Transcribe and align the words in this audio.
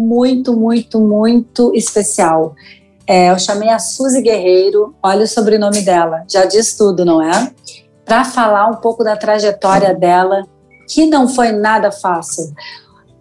muito, 0.00 0.56
muito, 0.56 0.98
muito 0.98 1.72
especial. 1.74 2.54
É, 3.06 3.30
eu 3.30 3.38
chamei 3.38 3.68
a 3.68 3.78
Suzy 3.78 4.22
Guerreiro, 4.22 4.94
olha 5.02 5.24
o 5.24 5.28
sobrenome 5.28 5.82
dela, 5.82 6.24
já 6.28 6.44
diz 6.44 6.74
tudo, 6.74 7.04
não 7.04 7.20
é? 7.20 7.52
Para 8.04 8.24
falar 8.24 8.68
um 8.68 8.76
pouco 8.76 9.04
da 9.04 9.16
trajetória 9.16 9.94
dela, 9.94 10.44
que 10.88 11.06
não 11.06 11.28
foi 11.28 11.52
nada 11.52 11.90
fácil. 11.92 12.52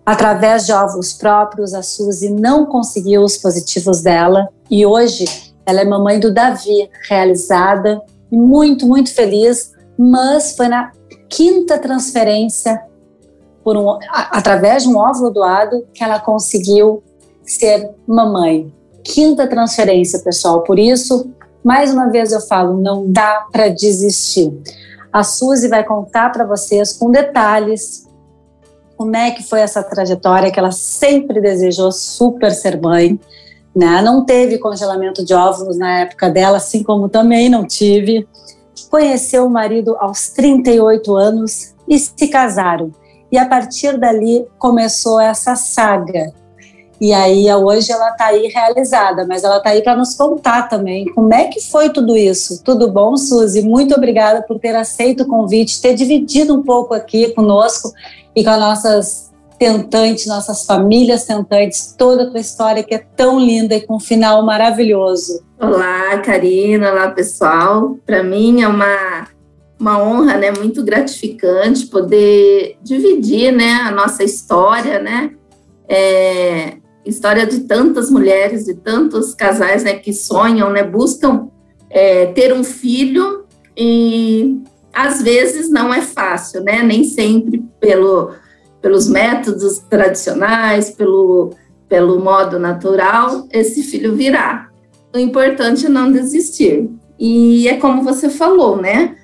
Através 0.06 0.66
de 0.66 0.72
ovos 0.72 1.14
próprios, 1.14 1.74
a 1.74 1.84
Suzy 1.84 2.30
não 2.30 2.66
conseguiu 2.66 3.24
os 3.24 3.38
positivos 3.38 4.02
dela 4.02 4.50
e 4.70 4.86
hoje 4.86 5.26
ela 5.66 5.82
é 5.82 5.86
mamãe 5.86 6.20
do 6.20 6.34
Davi, 6.34 6.90
realizada, 7.08 8.02
muito, 8.32 8.88
muito 8.88 9.14
feliz, 9.14 9.72
mas 9.98 10.56
foi 10.56 10.68
na 10.68 10.92
quinta 11.30 11.78
transferência 11.78 12.82
por 13.64 13.78
um, 13.78 13.98
através 14.10 14.84
de 14.84 14.90
um 14.90 14.98
óvulo 14.98 15.32
doado 15.32 15.86
que 15.94 16.04
ela 16.04 16.20
conseguiu 16.20 17.04
ser 17.44 17.90
mamãe. 18.08 18.74
Quinta 19.04 19.48
transferência, 19.48 20.20
pessoal. 20.20 20.62
Por 20.62 20.78
isso, 20.78 21.32
mais 21.64 21.94
uma 21.94 22.10
vez 22.10 22.32
eu 22.32 22.42
falo, 22.42 22.80
não 22.80 23.12
dá 23.12 23.46
para 23.52 23.70
desistir. 23.70 24.52
A 25.12 25.24
Suzy 25.24 25.68
vai 25.68 25.84
contar 25.84 26.32
para 26.32 26.46
vocês 26.46 26.94
com 26.94 27.10
detalhes 27.10 28.08
como 28.96 29.16
é 29.16 29.32
que 29.32 29.44
foi 29.44 29.62
essa 29.62 29.82
trajetória 29.82 30.52
que 30.52 30.60
ela 30.60 30.72
sempre 30.72 31.40
desejou 31.40 31.90
super 31.90 32.52
ser 32.52 32.80
mãe, 32.80 33.18
né? 33.74 34.02
Não 34.02 34.26
teve 34.26 34.58
congelamento 34.58 35.24
de 35.24 35.34
óvulos 35.34 35.78
na 35.78 36.02
época 36.02 36.30
dela, 36.30 36.58
assim 36.58 36.84
como 36.84 37.08
também 37.08 37.48
não 37.48 37.66
tive. 37.66 38.28
Conheceu 38.90 39.46
o 39.46 39.50
marido 39.50 39.96
aos 40.00 40.30
38 40.32 41.16
anos 41.16 41.74
e 41.88 41.98
se 41.98 42.28
casaram. 42.28 42.92
E 43.32 43.38
a 43.38 43.46
partir 43.46 43.98
dali 43.98 44.46
começou 44.58 45.20
essa 45.20 45.56
saga. 45.56 46.34
E 47.02 47.14
aí 47.14 47.52
hoje 47.54 47.92
ela 47.92 48.10
está 48.10 48.26
aí 48.26 48.48
realizada, 48.48 49.26
mas 49.26 49.44
ela 49.44 49.58
está 49.58 49.70
aí 49.70 49.82
para 49.82 49.96
nos 49.96 50.16
contar 50.16 50.64
também 50.64 51.06
como 51.14 51.34
é 51.34 51.46
que 51.46 51.62
foi 51.62 51.90
tudo 51.90 52.18
isso. 52.18 52.62
Tudo 52.62 52.92
bom, 52.92 53.16
Suzy? 53.16 53.62
Muito 53.62 53.96
obrigada 53.96 54.42
por 54.42 54.60
ter 54.60 54.76
aceito 54.76 55.24
o 55.24 55.28
convite, 55.28 55.82
ter 55.82 55.94
dividido 55.94 56.54
um 56.54 56.62
pouco 56.62 56.94
aqui 56.94 57.34
conosco 57.34 57.94
e 58.36 58.44
com 58.44 58.50
as 58.50 58.60
nossas 58.60 59.30
tentantes, 59.58 60.26
nossas 60.26 60.66
famílias 60.66 61.26
tentantes, 61.26 61.94
toda 61.98 62.24
a 62.24 62.30
tua 62.30 62.40
história 62.40 62.84
que 62.84 62.96
é 62.96 63.04
tão 63.16 63.40
linda 63.40 63.76
e 63.76 63.82
com 63.82 63.96
um 63.96 64.00
final 64.00 64.44
maravilhoso. 64.44 65.42
Olá, 65.60 66.18
Karina, 66.20 66.92
olá 66.92 67.12
pessoal. 67.12 67.98
Para 68.06 68.24
mim 68.24 68.62
é 68.62 68.68
uma 68.68 69.28
uma 69.80 70.02
honra, 70.02 70.38
né, 70.38 70.52
muito 70.52 70.84
gratificante 70.84 71.88
poder 71.88 72.78
dividir, 72.84 73.52
né, 73.52 73.74
a 73.86 73.92
nossa 73.92 74.24
história, 74.24 75.00
né, 75.00 75.32
é, 75.88 76.78
história 77.06 77.46
de 77.46 77.62
tantas 77.62 78.12
mulheres, 78.12 78.66
de 78.66 78.74
tantos 78.74 79.34
casais, 79.34 79.84
né, 79.84 79.94
que 79.94 80.12
sonham, 80.12 80.70
né, 80.70 80.84
buscam 80.84 81.48
é, 81.90 82.28
ter 82.28 82.54
um 82.54 82.64
filho 82.64 83.46
e 83.76 84.62
às 84.94 85.22
vezes 85.22 85.70
não 85.70 85.94
é 85.94 86.02
fácil, 86.02 86.62
né, 86.62 86.84
nem 86.84 87.06
sempre 87.06 87.64
pelo, 87.80 88.32
pelos 88.82 89.08
métodos 89.08 89.80
tradicionais, 89.90 90.90
pelo, 90.90 91.52
pelo 91.88 92.20
modo 92.20 92.60
natural, 92.60 93.48
esse 93.52 93.82
filho 93.82 94.14
virá. 94.14 94.70
O 95.14 95.18
importante 95.18 95.86
é 95.86 95.90
não 95.90 96.12
desistir. 96.12 96.90
E 97.18 97.68
é 97.68 97.78
como 97.78 98.04
você 98.04 98.30
falou, 98.30 98.78
né, 98.78 99.16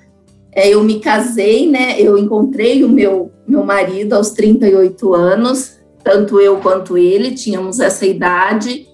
é, 0.56 0.70
eu 0.70 0.82
me 0.82 1.00
casei, 1.00 1.70
né? 1.70 2.00
Eu 2.00 2.16
encontrei 2.16 2.82
o 2.82 2.88
meu, 2.88 3.30
meu 3.46 3.62
marido 3.62 4.14
aos 4.14 4.30
38 4.30 5.12
anos, 5.12 5.76
tanto 6.02 6.40
eu 6.40 6.56
quanto 6.60 6.96
ele 6.96 7.32
tínhamos 7.32 7.78
essa 7.78 8.06
idade. 8.06 8.88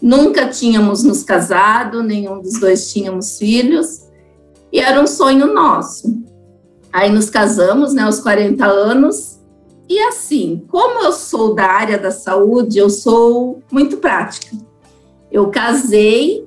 Nunca 0.00 0.48
tínhamos 0.48 1.04
nos 1.04 1.22
casado, 1.22 2.02
nenhum 2.02 2.40
dos 2.40 2.58
dois 2.58 2.90
tínhamos 2.90 3.36
filhos, 3.36 4.06
e 4.72 4.80
era 4.80 4.98
um 4.98 5.06
sonho 5.06 5.52
nosso. 5.52 6.18
Aí 6.90 7.10
nos 7.10 7.28
casamos, 7.28 7.92
né, 7.92 8.04
aos 8.04 8.18
40 8.18 8.64
anos, 8.64 9.38
e 9.90 9.98
assim, 10.00 10.64
como 10.68 11.04
eu 11.04 11.12
sou 11.12 11.54
da 11.54 11.66
área 11.66 11.98
da 11.98 12.10
saúde, 12.10 12.78
eu 12.78 12.88
sou 12.88 13.62
muito 13.70 13.98
prática. 13.98 14.56
Eu 15.30 15.48
casei 15.50 16.46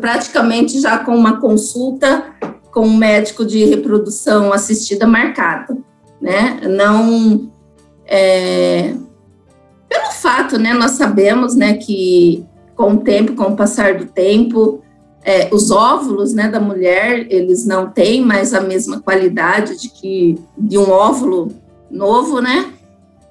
praticamente 0.00 0.80
já 0.80 0.98
com 0.98 1.14
uma 1.14 1.40
consulta 1.40 2.34
com 2.72 2.80
um 2.80 2.96
médico 2.96 3.44
de 3.44 3.64
reprodução 3.64 4.52
assistida 4.52 5.06
marcado, 5.06 5.84
né? 6.20 6.60
Não 6.62 7.50
é, 8.06 8.94
pelo 9.88 10.10
fato, 10.12 10.58
né? 10.58 10.72
Nós 10.74 10.92
sabemos, 10.92 11.54
né, 11.54 11.74
que 11.74 12.44
com 12.74 12.94
o 12.94 12.98
tempo, 12.98 13.34
com 13.34 13.52
o 13.52 13.56
passar 13.56 13.94
do 13.96 14.06
tempo, 14.06 14.80
é, 15.24 15.52
os 15.52 15.70
óvulos, 15.70 16.32
né, 16.32 16.48
da 16.48 16.60
mulher, 16.60 17.26
eles 17.28 17.66
não 17.66 17.90
têm 17.90 18.24
mais 18.24 18.54
a 18.54 18.60
mesma 18.60 19.00
qualidade 19.00 19.80
de 19.80 19.88
que 19.88 20.38
de 20.56 20.78
um 20.78 20.90
óvulo 20.90 21.48
novo, 21.90 22.40
né? 22.40 22.72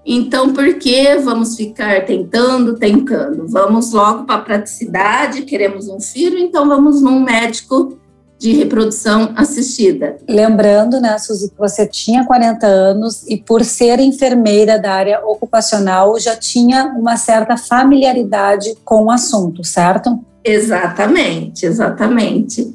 Então, 0.06 0.54
por 0.54 0.76
que 0.76 1.18
vamos 1.18 1.56
ficar 1.56 2.06
tentando, 2.06 2.76
tentando? 2.76 3.48
Vamos 3.48 3.92
logo 3.92 4.24
para 4.26 4.36
a 4.36 4.42
praticidade, 4.42 5.42
queremos 5.42 5.90
um 5.90 6.00
filho, 6.00 6.38
então 6.38 6.68
vamos 6.68 7.02
num 7.02 7.20
médico 7.22 7.98
de 8.38 8.54
reprodução 8.54 9.34
assistida. 9.36 10.18
Lembrando, 10.28 11.00
né, 11.00 11.18
Suzy, 11.18 11.50
que 11.50 11.58
você 11.58 11.88
tinha 11.88 12.26
40 12.26 12.68
anos 12.68 13.24
e 13.28 13.38
por 13.38 13.64
ser 13.66 14.00
enfermeira 14.00 14.78
da 14.78 14.94
área 14.94 15.26
ocupacional 15.26 16.20
já 16.20 16.36
tinha 16.36 16.86
uma 16.86 17.18
certa 17.18 17.58
familiaridade 17.58 18.76
com 18.86 19.06
o 19.06 19.12
assunto, 19.12 19.64
certo? 19.64 20.20
Exatamente, 20.44 21.66
exatamente. 21.66 22.74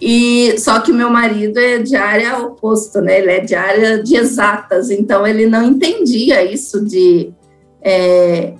E 0.00 0.58
só 0.58 0.80
que 0.80 0.92
meu 0.92 1.10
marido 1.10 1.58
é 1.58 1.78
de 1.78 1.96
área 1.96 2.38
oposto, 2.38 3.00
né? 3.00 3.20
Ele 3.20 3.30
é 3.30 3.40
de 3.40 3.54
área 3.54 4.02
de 4.02 4.16
exatas, 4.16 4.90
então 4.90 5.26
ele 5.26 5.46
não 5.46 5.62
entendia 5.62 6.42
isso 6.44 6.84
de 6.84 7.32
é, 7.80 8.54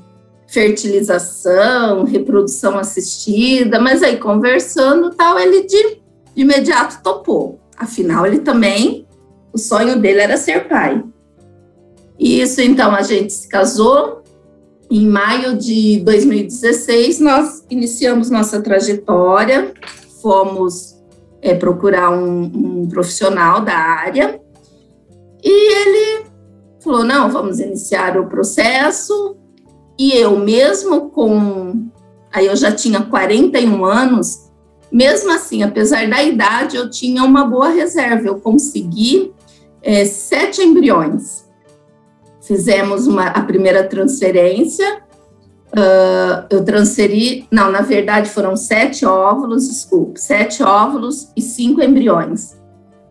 fertilização, 0.47 2.05
reprodução 2.05 2.79
assistida, 2.79 3.81
mas 3.81 4.03
aí 4.03 4.19
conversando 4.19 5.11
tal, 5.11 5.39
ele 5.39 5.67
de 5.67 6.04
de 6.35 6.43
imediato 6.43 7.03
topou. 7.03 7.61
Afinal, 7.77 8.27
ele 8.27 8.41
também, 8.41 9.07
o 9.53 9.59
sonho 9.59 9.99
dele 9.99 10.21
era 10.21 10.37
ser 10.37 10.69
pai. 10.69 11.03
E 12.19 12.41
isso, 12.41 12.61
então, 12.61 12.95
a 12.95 13.03
gente 13.03 13.33
se 13.33 13.49
casou. 13.49 14.23
Em 14.91 15.09
maio 15.09 15.57
de 15.57 16.01
2016, 16.01 17.19
nós 17.21 17.65
iniciamos 17.71 18.31
nossa 18.31 18.61
trajetória, 18.61 19.73
fomos 20.21 20.95
é, 21.41 21.55
procurar 21.55 22.11
um, 22.11 22.43
um 22.83 22.89
profissional 22.89 23.61
da 23.61 23.75
área 23.75 24.41
e 25.45 25.73
ele 25.75 26.27
falou: 26.81 27.05
não, 27.05 27.31
vamos 27.31 27.61
iniciar 27.61 28.19
o 28.19 28.27
processo. 28.27 29.37
E 29.99 30.13
eu, 30.13 30.37
mesmo 30.39 31.11
com. 31.11 31.87
Aí 32.33 32.47
eu 32.47 32.57
já 32.57 32.73
tinha 32.73 33.03
41 33.03 33.85
anos, 33.85 34.51
mesmo 34.95 35.33
assim, 35.33 35.65
apesar 35.65 36.09
da 36.09 36.23
idade, 36.23 36.77
eu 36.77 36.89
tinha 36.89 37.25
uma 37.25 37.45
boa 37.45 37.69
reserva. 37.69 38.29
Eu 38.29 38.39
consegui 38.39 39.33
é, 39.83 40.05
sete 40.05 40.63
embriões. 40.63 41.45
Fizemos 42.41 43.09
uma, 43.09 43.27
a 43.27 43.43
primeira 43.43 43.83
transferência. 43.83 45.03
Uh, 45.73 46.47
eu 46.49 46.65
transferi, 46.65 47.49
não, 47.51 47.73
na 47.73 47.81
verdade 47.81 48.31
foram 48.31 48.57
sete 48.57 49.05
óvulos, 49.05 49.69
desculpe, 49.69 50.21
sete 50.21 50.63
óvulos 50.63 51.33
e 51.37 51.43
cinco 51.43 51.83
embriões. 51.83 52.57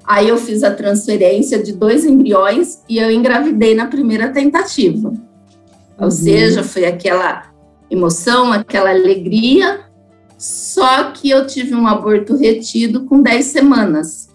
Aí 0.06 0.29
eu 0.29 0.38
fiz 0.38 0.63
a 0.63 0.71
transferência 0.71 1.62
de 1.62 1.74
dois 1.74 2.06
embriões 2.06 2.81
e 2.88 2.97
eu 2.97 3.12
engravidei 3.12 3.75
na 3.75 3.88
primeira 3.88 4.29
tentativa. 4.29 5.12
Ou 5.97 6.06
uhum. 6.06 6.12
seja, 6.12 6.63
foi 6.63 6.86
aquela 6.86 7.44
emoção, 7.91 8.53
aquela 8.53 8.91
alegria, 8.91 9.81
só 10.38 11.12
que 11.12 11.30
eu 11.30 11.47
tive 11.47 11.75
um 11.75 11.88
aborto 11.88 12.35
retido 12.35 13.06
com 13.06 13.21
10 13.21 13.45
semanas. 13.45 14.30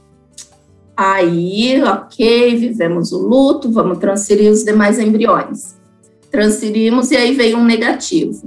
Aí, 0.97 1.81
ok, 1.83 2.57
vivemos 2.57 3.13
o 3.13 3.19
luto, 3.19 3.71
vamos 3.71 3.99
transferir 3.99 4.51
os 4.51 4.65
demais 4.65 4.99
embriões. 4.99 5.77
Transferimos 6.31 7.11
e 7.11 7.17
aí 7.17 7.35
veio 7.35 7.59
um 7.59 7.65
negativo. 7.65 8.43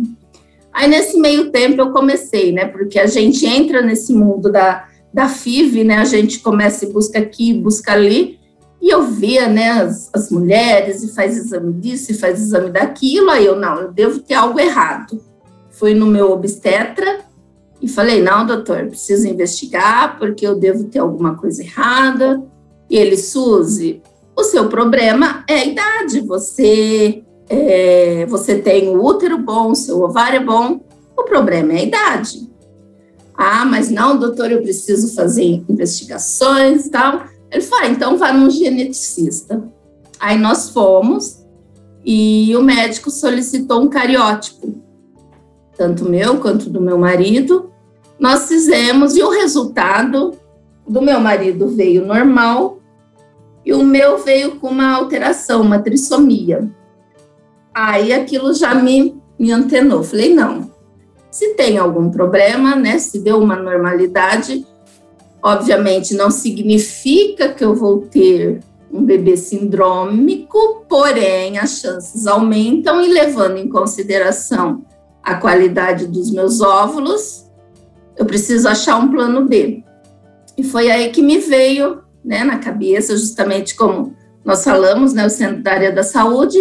Aí, 0.73 0.89
nesse 0.89 1.17
meio 1.17 1.51
tempo, 1.51 1.81
eu 1.81 1.91
comecei, 1.91 2.51
né? 2.51 2.65
Porque 2.65 2.99
a 2.99 3.07
gente 3.07 3.45
entra 3.45 3.81
nesse 3.81 4.13
mundo 4.13 4.51
da, 4.51 4.87
da 5.13 5.27
FIV, 5.27 5.83
né? 5.83 5.97
A 5.97 6.05
gente 6.05 6.39
começa 6.39 6.85
e 6.85 6.91
busca 6.91 7.19
aqui, 7.19 7.53
busca 7.53 7.93
ali. 7.93 8.39
E 8.81 8.89
eu 8.89 9.03
via, 9.03 9.47
né, 9.47 9.69
as, 9.69 10.09
as 10.11 10.31
mulheres, 10.31 11.03
e 11.03 11.13
faz 11.13 11.37
exame 11.37 11.71
disso, 11.73 12.11
e 12.11 12.15
faz 12.15 12.41
exame 12.41 12.71
daquilo. 12.71 13.29
Aí 13.29 13.45
eu, 13.45 13.55
não, 13.55 13.79
eu 13.79 13.91
devo 13.91 14.19
ter 14.19 14.33
algo 14.33 14.59
errado. 14.59 15.21
Fui 15.69 15.93
no 15.93 16.05
meu 16.05 16.31
obstetra 16.31 17.19
e 17.81 17.87
falei, 17.87 18.21
não, 18.21 18.45
doutor, 18.45 18.85
preciso 18.87 19.27
investigar, 19.27 20.19
porque 20.19 20.45
eu 20.45 20.55
devo 20.55 20.83
ter 20.83 20.99
alguma 20.99 21.35
coisa 21.35 21.63
errada. 21.63 22.43
E 22.89 22.95
ele, 22.95 23.17
Suzy, 23.17 24.01
o 24.35 24.43
seu 24.43 24.69
problema 24.69 25.43
é 25.47 25.55
a 25.55 25.65
idade. 25.65 26.21
Você, 26.21 27.23
é, 27.49 28.25
você 28.27 28.59
tem 28.59 28.89
o 28.89 29.03
útero 29.03 29.39
bom, 29.39 29.73
seu 29.73 30.01
ovário 30.01 30.37
é 30.37 30.43
bom. 30.43 30.79
O 31.17 31.23
problema 31.23 31.73
é 31.73 31.77
a 31.77 31.83
idade. 31.83 32.51
Ah, 33.35 33.65
mas 33.65 33.89
não, 33.89 34.19
doutor, 34.19 34.51
eu 34.51 34.61
preciso 34.61 35.15
fazer 35.15 35.63
investigações 35.67 36.85
e 36.85 36.91
tal. 36.91 37.23
Ele 37.49 37.63
falou, 37.63 37.85
ah, 37.85 37.89
então 37.89 38.17
vá 38.17 38.31
num 38.31 38.49
geneticista. 38.49 39.63
Aí 40.19 40.37
nós 40.37 40.69
fomos 40.69 41.41
e 42.05 42.55
o 42.55 42.61
médico 42.61 43.09
solicitou 43.09 43.81
um 43.81 43.87
cariótipo, 43.87 44.75
tanto 45.75 46.05
meu 46.05 46.39
quanto 46.39 46.69
do 46.69 46.79
meu 46.79 46.97
marido. 46.99 47.70
Nós 48.21 48.47
fizemos 48.47 49.15
e 49.15 49.23
o 49.23 49.31
resultado 49.31 50.37
do 50.87 51.01
meu 51.01 51.19
marido 51.19 51.67
veio 51.69 52.05
normal 52.05 52.77
e 53.65 53.73
o 53.73 53.83
meu 53.83 54.19
veio 54.19 54.57
com 54.57 54.67
uma 54.67 54.95
alteração, 54.95 55.63
uma 55.63 55.79
trissomia. 55.79 56.69
Aí 57.73 58.13
aquilo 58.13 58.53
já 58.53 58.75
me, 58.75 59.19
me 59.39 59.51
antenou. 59.51 60.03
Falei, 60.03 60.35
não, 60.35 60.69
se 61.31 61.55
tem 61.55 61.79
algum 61.79 62.11
problema, 62.11 62.75
né, 62.75 62.99
se 62.99 63.17
deu 63.17 63.39
uma 63.39 63.55
normalidade, 63.55 64.67
obviamente 65.41 66.13
não 66.13 66.29
significa 66.29 67.49
que 67.49 67.65
eu 67.65 67.73
vou 67.73 68.01
ter 68.01 68.59
um 68.93 69.03
bebê 69.03 69.35
sindrômico, 69.35 70.85
porém 70.87 71.57
as 71.57 71.79
chances 71.79 72.27
aumentam 72.27 73.01
e 73.01 73.07
levando 73.07 73.57
em 73.57 73.67
consideração 73.67 74.85
a 75.23 75.35
qualidade 75.35 76.05
dos 76.05 76.29
meus 76.31 76.61
óvulos, 76.61 77.49
eu 78.17 78.25
preciso 78.25 78.67
achar 78.67 78.97
um 78.97 79.09
plano 79.09 79.45
B. 79.45 79.83
E 80.57 80.63
foi 80.63 80.91
aí 80.91 81.09
que 81.09 81.21
me 81.21 81.37
veio 81.37 82.03
né, 82.23 82.43
na 82.43 82.59
cabeça, 82.59 83.17
justamente 83.17 83.75
como 83.75 84.15
nós 84.43 84.63
falamos, 84.63 85.13
né, 85.13 85.25
o 85.25 85.29
Centro 85.29 85.61
da 85.63 85.71
Área 85.71 85.91
da 85.91 86.03
Saúde, 86.03 86.57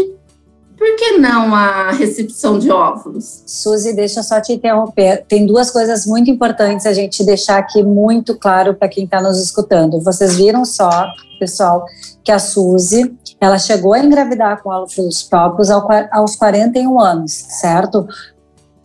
por 0.81 0.97
que 0.97 1.19
não 1.19 1.55
a 1.55 1.91
recepção 1.91 2.59
de 2.59 2.71
óvulos? 2.71 3.43
Suzy, 3.47 3.93
deixa 3.93 4.21
eu 4.21 4.25
só 4.25 4.41
te 4.41 4.55
interromper. 4.55 5.27
Tem 5.29 5.45
duas 5.45 5.71
coisas 5.71 6.07
muito 6.07 6.31
importantes 6.31 6.87
a 6.87 6.95
gente 6.95 7.23
deixar 7.23 7.59
aqui 7.59 7.83
muito 7.83 8.35
claro 8.35 8.75
para 8.75 8.89
quem 8.89 9.05
está 9.05 9.21
nos 9.21 9.39
escutando. 9.43 10.01
Vocês 10.01 10.37
viram 10.37 10.65
só, 10.65 11.07
pessoal, 11.39 11.85
que 12.25 12.33
a 12.33 12.39
Suzy, 12.39 13.15
ela 13.39 13.59
chegou 13.59 13.93
a 13.93 13.99
engravidar 13.99 14.63
com 14.63 14.71
óvulos 14.71 15.23
próprios 15.23 15.69
aos 15.71 16.35
41 16.37 16.99
anos, 16.99 17.33
certo? 17.33 18.09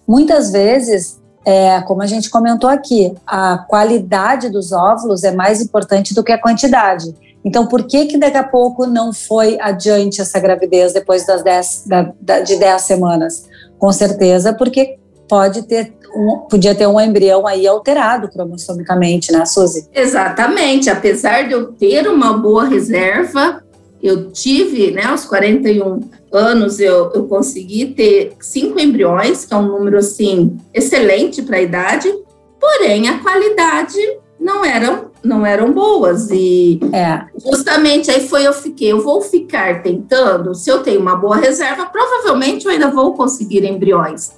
Muitas 0.06 0.52
vezes 0.52 1.18
é, 1.46 1.82
como 1.82 2.02
a 2.02 2.08
gente 2.08 2.30
comentou 2.30 2.70
aqui, 2.70 3.14
a 3.26 3.58
qualidade 3.58 4.50
dos 4.50 4.72
óvulos 4.72 5.24
é 5.24 5.32
mais 5.32 5.62
importante 5.62 6.14
do 6.14 6.24
que 6.24 6.32
a 6.32 6.42
quantidade. 6.42 7.14
Então, 7.44 7.68
por 7.68 7.84
que 7.84 8.08
que 8.08 8.18
daqui 8.18 8.38
a 8.38 8.44
pouco 8.44 8.88
não 8.88 9.14
foi 9.14 9.60
adiante 9.62 10.20
essa 10.20 10.40
gravidez 10.40 10.94
depois 10.94 11.26
das 11.28 11.44
da, 11.86 12.12
da, 12.20 12.40
de 12.40 12.56
10 12.56 12.82
semanas? 12.82 13.46
Com 13.78 13.92
certeza, 13.92 14.52
porque 14.54 14.98
pode 15.30 15.62
ter 15.64 15.94
um, 16.16 16.48
podia 16.50 16.74
ter 16.74 16.88
um 16.88 17.00
embrião 17.00 17.46
aí 17.46 17.68
alterado 17.68 18.30
cromossomicamente, 18.30 19.32
né, 19.32 19.46
Suzy? 19.46 19.88
Exatamente. 19.94 20.90
Apesar 20.90 21.44
de 21.48 21.54
eu 21.54 21.74
ter 21.74 22.08
uma 22.08 22.38
boa 22.38 22.66
reserva, 22.66 23.62
eu 24.02 24.32
tive, 24.32 24.92
né, 24.92 25.04
aos 25.04 25.26
41 25.26 26.00
anos, 26.36 26.80
eu, 26.80 27.12
eu 27.14 27.28
consegui 27.28 27.88
ter 27.88 28.34
cinco 28.40 28.80
embriões, 28.80 29.46
que 29.46 29.54
é 29.54 29.58
um 29.58 29.68
número, 29.68 29.98
assim, 29.98 30.58
excelente 30.74 31.42
para 31.42 31.58
a 31.58 31.62
idade, 31.62 32.14
porém, 32.60 33.10
a 33.10 33.20
qualidade 33.20 33.98
não 34.40 34.64
eram, 34.64 35.12
não 35.24 35.46
eram 35.46 35.72
boas. 35.74 36.30
E 36.30 36.80
é. 36.94 37.26
justamente 37.50 38.12
aí 38.12 38.28
foi 38.28 38.46
eu 38.46 38.54
fiquei, 38.54 38.92
eu 38.92 39.02
vou 39.02 39.22
ficar 39.22 39.82
tentando, 39.82 40.54
se 40.54 40.70
eu 40.70 40.84
tenho 40.84 41.02
uma 41.02 41.16
boa 41.16 41.38
reserva, 41.38 41.86
provavelmente 41.86 42.66
eu 42.66 42.72
ainda 42.72 42.90
vou 42.90 43.14
conseguir 43.14 43.64
embriões. 43.64 44.34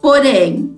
Porém, 0.00 0.77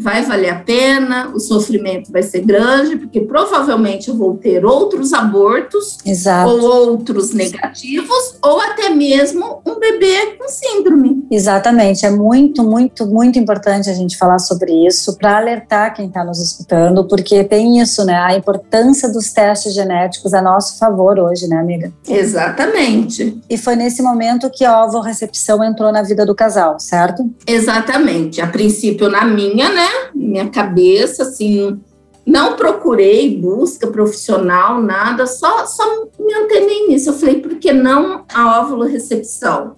vai 0.00 0.22
valer 0.22 0.50
a 0.50 0.56
pena, 0.56 1.30
o 1.34 1.38
sofrimento 1.38 2.10
vai 2.10 2.22
ser 2.22 2.40
grande, 2.40 2.96
porque 2.96 3.20
provavelmente 3.20 4.08
eu 4.08 4.16
vou 4.16 4.36
ter 4.36 4.64
outros 4.64 5.12
abortos, 5.12 5.98
Exato. 6.04 6.50
ou 6.50 6.90
outros 6.90 7.34
negativos, 7.34 8.38
ou 8.42 8.60
até 8.60 8.90
mesmo 8.90 9.60
um 9.66 9.78
bebê 9.78 10.36
com 10.38 10.48
síndrome. 10.48 11.26
Exatamente, 11.30 12.06
é 12.06 12.10
muito, 12.10 12.64
muito, 12.64 13.06
muito 13.06 13.38
importante 13.38 13.90
a 13.90 13.94
gente 13.94 14.16
falar 14.16 14.38
sobre 14.38 14.72
isso 14.86 15.16
para 15.18 15.36
alertar 15.36 15.94
quem 15.94 16.06
está 16.06 16.24
nos 16.24 16.40
escutando, 16.40 17.06
porque 17.06 17.44
tem 17.44 17.78
isso, 17.80 18.04
né? 18.04 18.16
A 18.16 18.34
importância 18.34 19.12
dos 19.12 19.32
testes 19.32 19.74
genéticos 19.74 20.32
a 20.32 20.40
nosso 20.40 20.78
favor 20.78 21.18
hoje, 21.18 21.46
né, 21.46 21.56
amiga? 21.56 21.92
Exatamente. 22.08 23.38
E 23.48 23.58
foi 23.58 23.76
nesse 23.76 24.02
momento 24.02 24.50
que 24.50 24.64
a 24.64 24.84
ovo-recepção 24.84 25.62
entrou 25.62 25.92
na 25.92 26.02
vida 26.02 26.24
do 26.24 26.34
casal, 26.34 26.80
certo? 26.80 27.28
Exatamente. 27.46 28.40
A 28.40 28.46
princípio 28.46 29.10
na 29.10 29.24
minha, 29.24 29.68
né? 29.68 29.89
Minha 30.14 30.48
cabeça, 30.48 31.22
assim, 31.22 31.80
não 32.26 32.56
procurei 32.56 33.36
busca 33.36 33.86
profissional, 33.86 34.80
nada, 34.82 35.26
só, 35.26 35.66
só 35.66 36.06
me 36.18 36.34
antenei 36.34 36.86
nisso. 36.88 37.10
Eu 37.10 37.14
falei, 37.14 37.40
por 37.40 37.56
que 37.56 37.72
não 37.72 38.24
a 38.32 38.60
óvulo 38.60 38.84
recepção? 38.84 39.76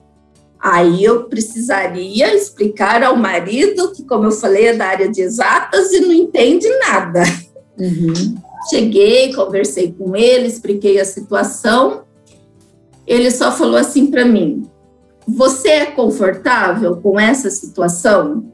Aí 0.60 1.02
eu 1.02 1.24
precisaria 1.24 2.34
explicar 2.34 3.02
ao 3.02 3.16
marido, 3.16 3.90
que, 3.92 4.04
como 4.04 4.26
eu 4.26 4.32
falei, 4.32 4.66
é 4.66 4.74
da 4.74 4.86
área 4.86 5.08
de 5.08 5.20
exatas 5.20 5.92
e 5.92 6.00
não 6.00 6.12
entende 6.12 6.68
nada. 6.78 7.22
Uhum. 7.78 8.36
Cheguei, 8.70 9.34
conversei 9.34 9.92
com 9.92 10.14
ele, 10.14 10.46
expliquei 10.46 11.00
a 11.00 11.04
situação. 11.04 12.04
Ele 13.06 13.30
só 13.30 13.50
falou 13.50 13.76
assim 13.76 14.06
para 14.06 14.24
mim: 14.24 14.68
Você 15.26 15.68
é 15.68 15.86
confortável 15.86 16.96
com 16.96 17.18
essa 17.18 17.50
situação? 17.50 18.51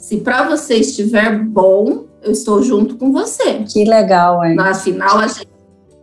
Se 0.00 0.16
para 0.16 0.48
você 0.48 0.76
estiver 0.76 1.38
bom, 1.38 2.06
eu 2.22 2.32
estou 2.32 2.62
junto 2.62 2.96
com 2.96 3.12
você. 3.12 3.64
Que 3.70 3.84
legal, 3.84 4.42
hein? 4.42 4.56
Afinal, 4.58 5.18
a 5.18 5.26
gente, 5.26 5.48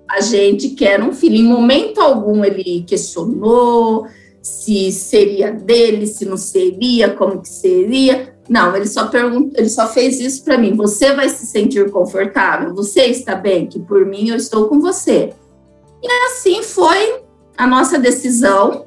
a 0.10 0.22
gente 0.22 0.70
quer 0.70 1.02
um 1.02 1.12
filho. 1.12 1.36
Em 1.36 1.44
momento 1.44 2.00
algum 2.00 2.46
ele 2.46 2.84
questionou 2.88 4.06
se 4.40 4.92
seria 4.92 5.52
dele, 5.52 6.06
se 6.06 6.26
não 6.26 6.38
seria, 6.38 7.10
como 7.10 7.42
que 7.42 7.50
seria. 7.50 8.36
Não, 8.48 8.76
ele 8.76 8.88
só 8.88 9.08
perguntou, 9.08 9.52
ele 9.58 9.68
só 9.68 9.88
fez 9.88 10.20
isso 10.20 10.44
para 10.44 10.60
mim. 10.60 10.76
Você 10.76 11.14
vai 11.14 11.28
se 11.28 11.48
sentir 11.48 11.90
confortável? 11.92 12.74
Você 12.76 13.02
está 13.08 13.36
bem? 13.36 13.68
Que 13.68 13.80
por 13.80 14.06
mim 14.06 14.30
eu 14.30 14.38
estou 14.38 14.68
com 14.68 14.80
você. 14.80 15.34
E 16.02 16.08
assim 16.28 16.62
foi 16.62 17.24
a 17.58 17.66
nossa 17.66 17.98
decisão, 17.98 18.86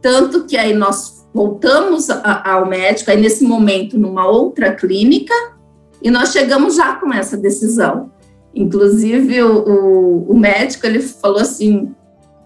tanto 0.00 0.46
que 0.46 0.56
aí 0.56 0.72
nós 0.72 1.21
voltamos 1.32 2.10
a, 2.10 2.52
ao 2.52 2.66
médico, 2.66 3.10
aí 3.10 3.20
nesse 3.20 3.44
momento 3.44 3.98
numa 3.98 4.26
outra 4.26 4.72
clínica, 4.72 5.34
e 6.02 6.10
nós 6.10 6.32
chegamos 6.32 6.76
já 6.76 6.94
com 6.94 7.12
essa 7.12 7.36
decisão. 7.36 8.10
Inclusive, 8.54 9.42
o, 9.42 9.68
o, 9.68 10.32
o 10.32 10.38
médico 10.38 10.86
ele 10.86 11.00
falou 11.00 11.40
assim: 11.40 11.94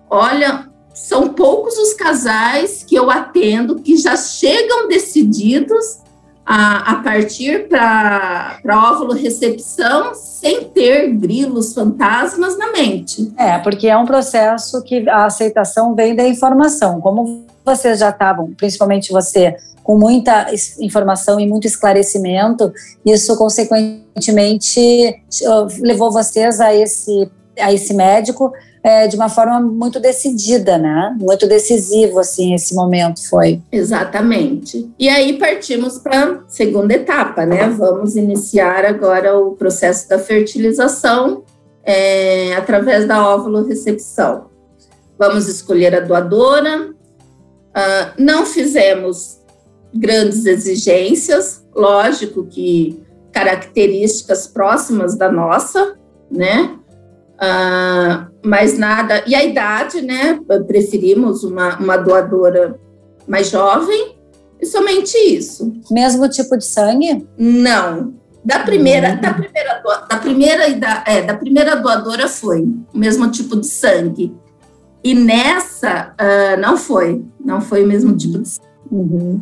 olha, 0.08 0.68
são 0.94 1.28
poucos 1.28 1.76
os 1.78 1.94
casais 1.94 2.84
que 2.86 2.94
eu 2.94 3.10
atendo 3.10 3.76
que 3.76 3.96
já 3.96 4.16
chegam 4.16 4.88
decididos 4.88 6.00
a, 6.44 6.92
a 6.92 6.94
partir 7.02 7.68
para 7.68 8.60
óvulo 8.66 9.12
recepção 9.12 10.14
sem 10.14 10.64
ter 10.64 11.12
grilos, 11.12 11.74
fantasmas 11.74 12.56
na 12.56 12.70
mente. 12.70 13.32
É, 13.36 13.58
porque 13.58 13.88
é 13.88 13.96
um 13.96 14.06
processo 14.06 14.80
que 14.84 15.08
a 15.08 15.24
aceitação 15.24 15.94
vem 15.94 16.14
da 16.14 16.26
informação. 16.26 17.00
Como 17.00 17.44
vocês 17.66 17.98
já 17.98 18.10
estavam, 18.10 18.52
principalmente 18.56 19.12
você, 19.12 19.56
com 19.82 19.98
muita 19.98 20.46
informação 20.80 21.40
e 21.40 21.46
muito 21.48 21.66
esclarecimento, 21.66 22.72
isso 23.04 23.36
consequentemente 23.36 25.20
levou 25.80 26.12
vocês 26.12 26.60
a 26.60 26.74
esse, 26.74 27.30
a 27.58 27.72
esse 27.72 27.92
médico 27.92 28.52
é, 28.82 29.08
de 29.08 29.16
uma 29.16 29.28
forma 29.28 29.60
muito 29.60 29.98
decidida, 29.98 30.78
né? 30.78 31.16
Muito 31.20 31.48
decisivo, 31.48 32.20
assim, 32.20 32.54
esse 32.54 32.72
momento 32.72 33.28
foi. 33.28 33.60
Exatamente. 33.72 34.88
E 34.96 35.08
aí 35.08 35.32
partimos 35.38 35.98
para 35.98 36.24
a 36.24 36.38
segunda 36.46 36.94
etapa, 36.94 37.44
né? 37.44 37.68
Vamos 37.68 38.14
iniciar 38.14 38.84
agora 38.84 39.36
o 39.36 39.56
processo 39.56 40.08
da 40.08 40.20
fertilização 40.20 41.42
é, 41.84 42.54
através 42.54 43.08
da 43.08 43.28
óvulo 43.28 43.66
recepção. 43.66 44.46
Vamos 45.18 45.48
escolher 45.48 45.92
a 45.94 46.00
doadora, 46.00 46.94
Uh, 47.76 48.14
não 48.18 48.46
fizemos 48.46 49.38
grandes 49.94 50.46
exigências, 50.46 51.62
lógico 51.74 52.46
que 52.46 53.04
características 53.32 54.46
próximas 54.46 55.14
da 55.14 55.30
nossa, 55.30 55.94
né? 56.30 56.74
Uh, 57.34 58.32
mas 58.42 58.78
nada. 58.78 59.22
E 59.26 59.34
a 59.34 59.44
idade, 59.44 60.00
né? 60.00 60.40
Preferimos 60.66 61.44
uma, 61.44 61.76
uma 61.76 61.98
doadora 61.98 62.80
mais 63.28 63.50
jovem 63.50 64.16
e 64.58 64.64
somente 64.64 65.14
isso. 65.18 65.70
Mesmo 65.90 66.28
tipo 66.30 66.56
de 66.56 66.64
sangue? 66.64 67.26
Não. 67.36 68.14
Da 68.42 68.60
primeira, 68.60 69.10
uhum. 69.10 69.20
da 69.20 69.34
primeira, 69.34 69.82
da 70.08 70.16
primeira, 70.16 70.74
da, 70.74 71.04
é, 71.06 71.22
da 71.22 71.34
primeira 71.34 71.76
doadora 71.76 72.28
foi 72.28 72.62
o 72.62 72.98
mesmo 72.98 73.28
tipo 73.30 73.56
de 73.60 73.66
sangue. 73.66 74.34
E 75.04 75.14
nessa 75.14 76.14
uh, 76.14 76.60
não 76.60 76.76
foi, 76.76 77.24
não 77.46 77.60
foi 77.60 77.84
o 77.84 77.86
mesmo 77.86 78.14
tipo 78.16 78.38
de. 78.38 78.58
Uhum. 78.90 79.40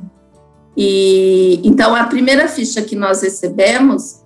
E 0.77 1.61
então 1.65 1.95
a 1.95 2.05
primeira 2.05 2.47
ficha 2.47 2.83
que 2.83 2.95
nós 2.95 3.23
recebemos, 3.23 4.23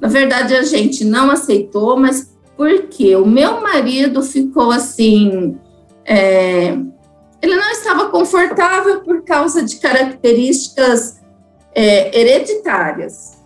na 0.00 0.08
verdade 0.08 0.54
a 0.54 0.64
gente 0.64 1.04
não 1.04 1.30
aceitou, 1.30 1.96
mas 1.96 2.34
porque 2.56 3.14
o 3.14 3.24
meu 3.24 3.60
marido 3.60 4.22
ficou 4.22 4.70
assim, 4.72 5.56
é, 6.04 6.76
ele 7.40 7.54
não 7.54 7.70
estava 7.70 8.08
confortável 8.08 9.00
por 9.02 9.22
causa 9.22 9.62
de 9.62 9.76
características 9.76 11.20
é, 11.74 12.18
hereditárias, 12.18 13.38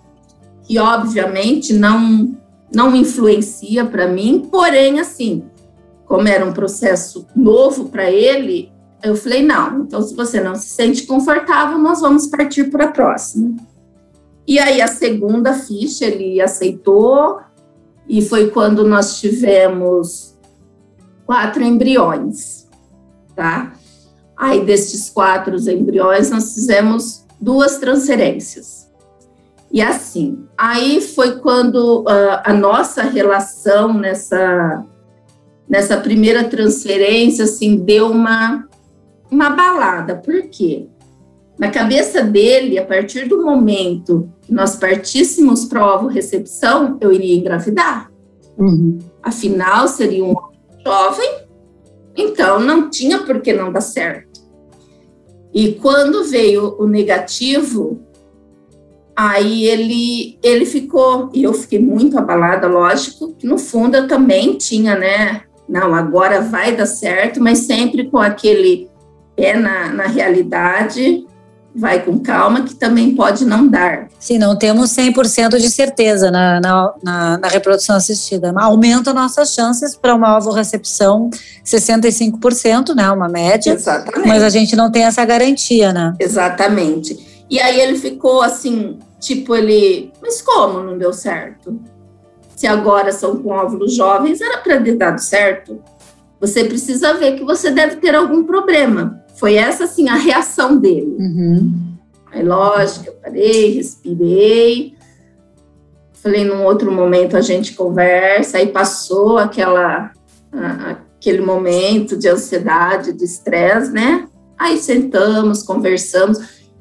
que 0.63 0.79
obviamente 0.79 1.75
não 1.75 2.35
não 2.75 2.97
influencia 2.97 3.85
para 3.85 4.09
mim, 4.09 4.49
porém 4.51 4.99
assim, 4.99 5.45
como 6.07 6.27
era 6.27 6.45
um 6.45 6.53
processo 6.53 7.25
novo 7.37 7.89
para 7.89 8.11
ele, 8.11 8.74
eu 9.03 9.17
falei, 9.17 9.45
não, 9.45 9.81
então 9.81 10.01
se 10.03 10.15
você 10.15 10.41
não 10.41 10.55
se 10.55 10.69
sente 10.69 11.07
confortável, 11.07 11.79
nós 11.79 12.01
vamos 12.01 12.27
partir 12.27 12.71
para 12.71 12.87
a 12.87 12.93
próxima. 12.93 13.57
E 14.47 14.59
aí 14.59 14.81
a 14.81 14.87
segunda 14.87 15.55
ficha 15.55 16.05
ele 16.05 16.41
aceitou, 16.41 17.41
e 18.09 18.23
foi 18.23 18.51
quando 18.51 18.87
nós 18.87 19.19
tivemos 19.21 20.35
quatro 21.25 21.63
embriões, 21.63 22.69
tá? 23.35 23.73
Aí 24.37 24.65
destes 24.65 25.09
quatro 25.09 25.57
embriões 25.71 26.31
nós 26.31 26.55
fizemos 26.55 27.25
duas 27.41 27.79
transferências. 27.79 28.91
E 29.73 29.81
assim, 29.81 30.45
aí 30.57 31.01
foi 31.01 31.39
quando 31.41 32.03
uh, 32.03 32.41
a 32.45 32.53
nossa 32.53 33.03
relação 33.03 33.93
nessa 33.93 34.85
nessa 35.67 35.97
primeira 35.97 36.45
transferência 36.45 37.45
assim 37.45 37.77
deu 37.77 38.11
uma 38.11 38.69
uma 39.35 39.51
balada. 39.51 40.15
Por 40.15 40.49
quê? 40.49 40.87
Na 41.59 41.71
cabeça 41.71 42.23
dele, 42.23 42.79
a 42.79 42.85
partir 42.85 43.29
do 43.29 43.45
momento 43.45 44.33
que 44.43 44.53
nós 44.53 44.77
partíssemos 44.77 45.65
para 45.65 46.03
o 46.03 46.07
recepção, 46.07 46.97
eu 47.01 47.13
iria 47.13 47.37
engravidar. 47.37 48.11
Uhum. 48.57 48.99
Afinal, 49.23 49.89
seria 49.89 50.25
um 50.25 50.35
jovem, 50.85 51.31
então 52.17 52.61
não 52.61 52.89
tinha 52.89 53.21
por 53.21 53.41
que 53.41 53.53
não 53.53 53.73
dar 53.73 53.81
certo. 53.81 54.45
E 55.53 55.73
quando 55.75 56.25
veio 56.25 56.77
o 56.79 56.87
negativo, 56.87 58.01
aí 59.17 59.67
ele, 59.67 60.39
ele 60.43 60.67
ficou, 60.67 61.31
e 61.33 61.45
eu 61.45 61.55
fiquei 61.55 61.79
muito 61.79 62.19
abalada, 62.19 62.67
lógico, 62.67 63.35
que 63.35 63.47
no 63.47 63.59
fundo 63.59 63.97
eu 63.97 64.09
também 64.09 64.57
tinha, 64.59 64.97
né? 64.97 65.43
Não, 65.69 65.95
agora 65.95 66.41
vai 66.41 66.77
dar 66.77 66.87
certo, 66.87 67.41
mas 67.41 67.61
sempre 67.61 68.11
com 68.11 68.19
aquele 68.19 68.89
é 69.37 69.57
na, 69.57 69.89
na 69.93 70.07
realidade, 70.07 71.27
vai 71.75 72.05
com 72.05 72.19
calma, 72.21 72.63
que 72.63 72.75
também 72.75 73.15
pode 73.17 73.45
não 73.45 73.67
dar. 73.67 74.09
Sim, 74.19 74.39
não 74.39 74.57
temos 74.57 74.91
100% 74.91 75.59
de 75.59 75.69
certeza 75.69 76.31
na, 76.31 76.61
na, 76.61 76.95
na, 77.03 77.39
na, 77.39 77.49
reprodução 77.49 77.97
assistida. 77.97 78.55
Aumenta 78.57 79.13
nossas 79.13 79.53
chances 79.53 79.97
para 79.97 80.15
uma 80.15 80.39
ovo-recepção 80.39 81.31
65%, 81.65 82.95
né, 82.95 83.11
uma 83.11 83.29
média. 83.29 83.73
Exatamente. 83.73 84.29
Mas 84.29 84.43
a 84.43 84.49
gente 84.49 84.77
não 84.77 84.91
tem 84.91 85.03
essa 85.03 85.25
garantia, 85.25 85.93
né? 85.93 86.15
Exatamente. 86.21 87.45
E 87.51 87.59
aí 87.61 87.81
ele 87.81 87.99
ficou 87.99 88.41
assim, 88.41 88.99
tipo, 89.19 89.55
ele, 89.55 90.13
mas 90.23 90.41
como 90.41 90.81
não 90.81 90.97
deu 90.97 91.13
certo? 91.13 91.79
Se 92.55 92.69
agora 92.69 93.11
são 93.11 93.37
com 93.37 93.51
óvulos 93.51 93.95
jovens, 93.95 94.41
era 94.41 94.59
para 94.59 94.81
ter 94.81 94.97
dado 94.97 95.19
certo. 95.19 95.83
Você 96.41 96.65
precisa 96.65 97.15
ver 97.15 97.37
que 97.37 97.45
você 97.45 97.71
deve 97.71 97.97
ter 97.97 98.15
algum 98.15 98.45
problema. 98.45 99.24
Foi 99.35 99.55
essa, 99.55 99.85
assim, 99.85 100.09
a 100.09 100.15
reação 100.15 100.77
dele. 100.77 101.17
Uhum. 101.19 101.95
Aí, 102.33 102.43
lógico, 102.43 103.07
eu 103.07 103.13
parei, 103.15 103.75
respirei. 103.75 104.95
Falei, 106.13 106.45
num 106.45 106.65
outro 106.65 106.91
momento 106.91 107.37
a 107.37 107.41
gente 107.41 107.75
conversa. 107.75 108.59
Aí 108.59 108.69
passou 108.69 109.39
aquela, 109.39 110.11
aquele 110.89 111.41
momento 111.41 112.17
de 112.17 112.29
ansiedade, 112.29 113.13
de 113.13 113.25
estresse, 113.25 113.93
né? 113.93 114.27
Aí 114.59 114.79
sentamos, 114.79 115.63
conversamos. 115.63 116.39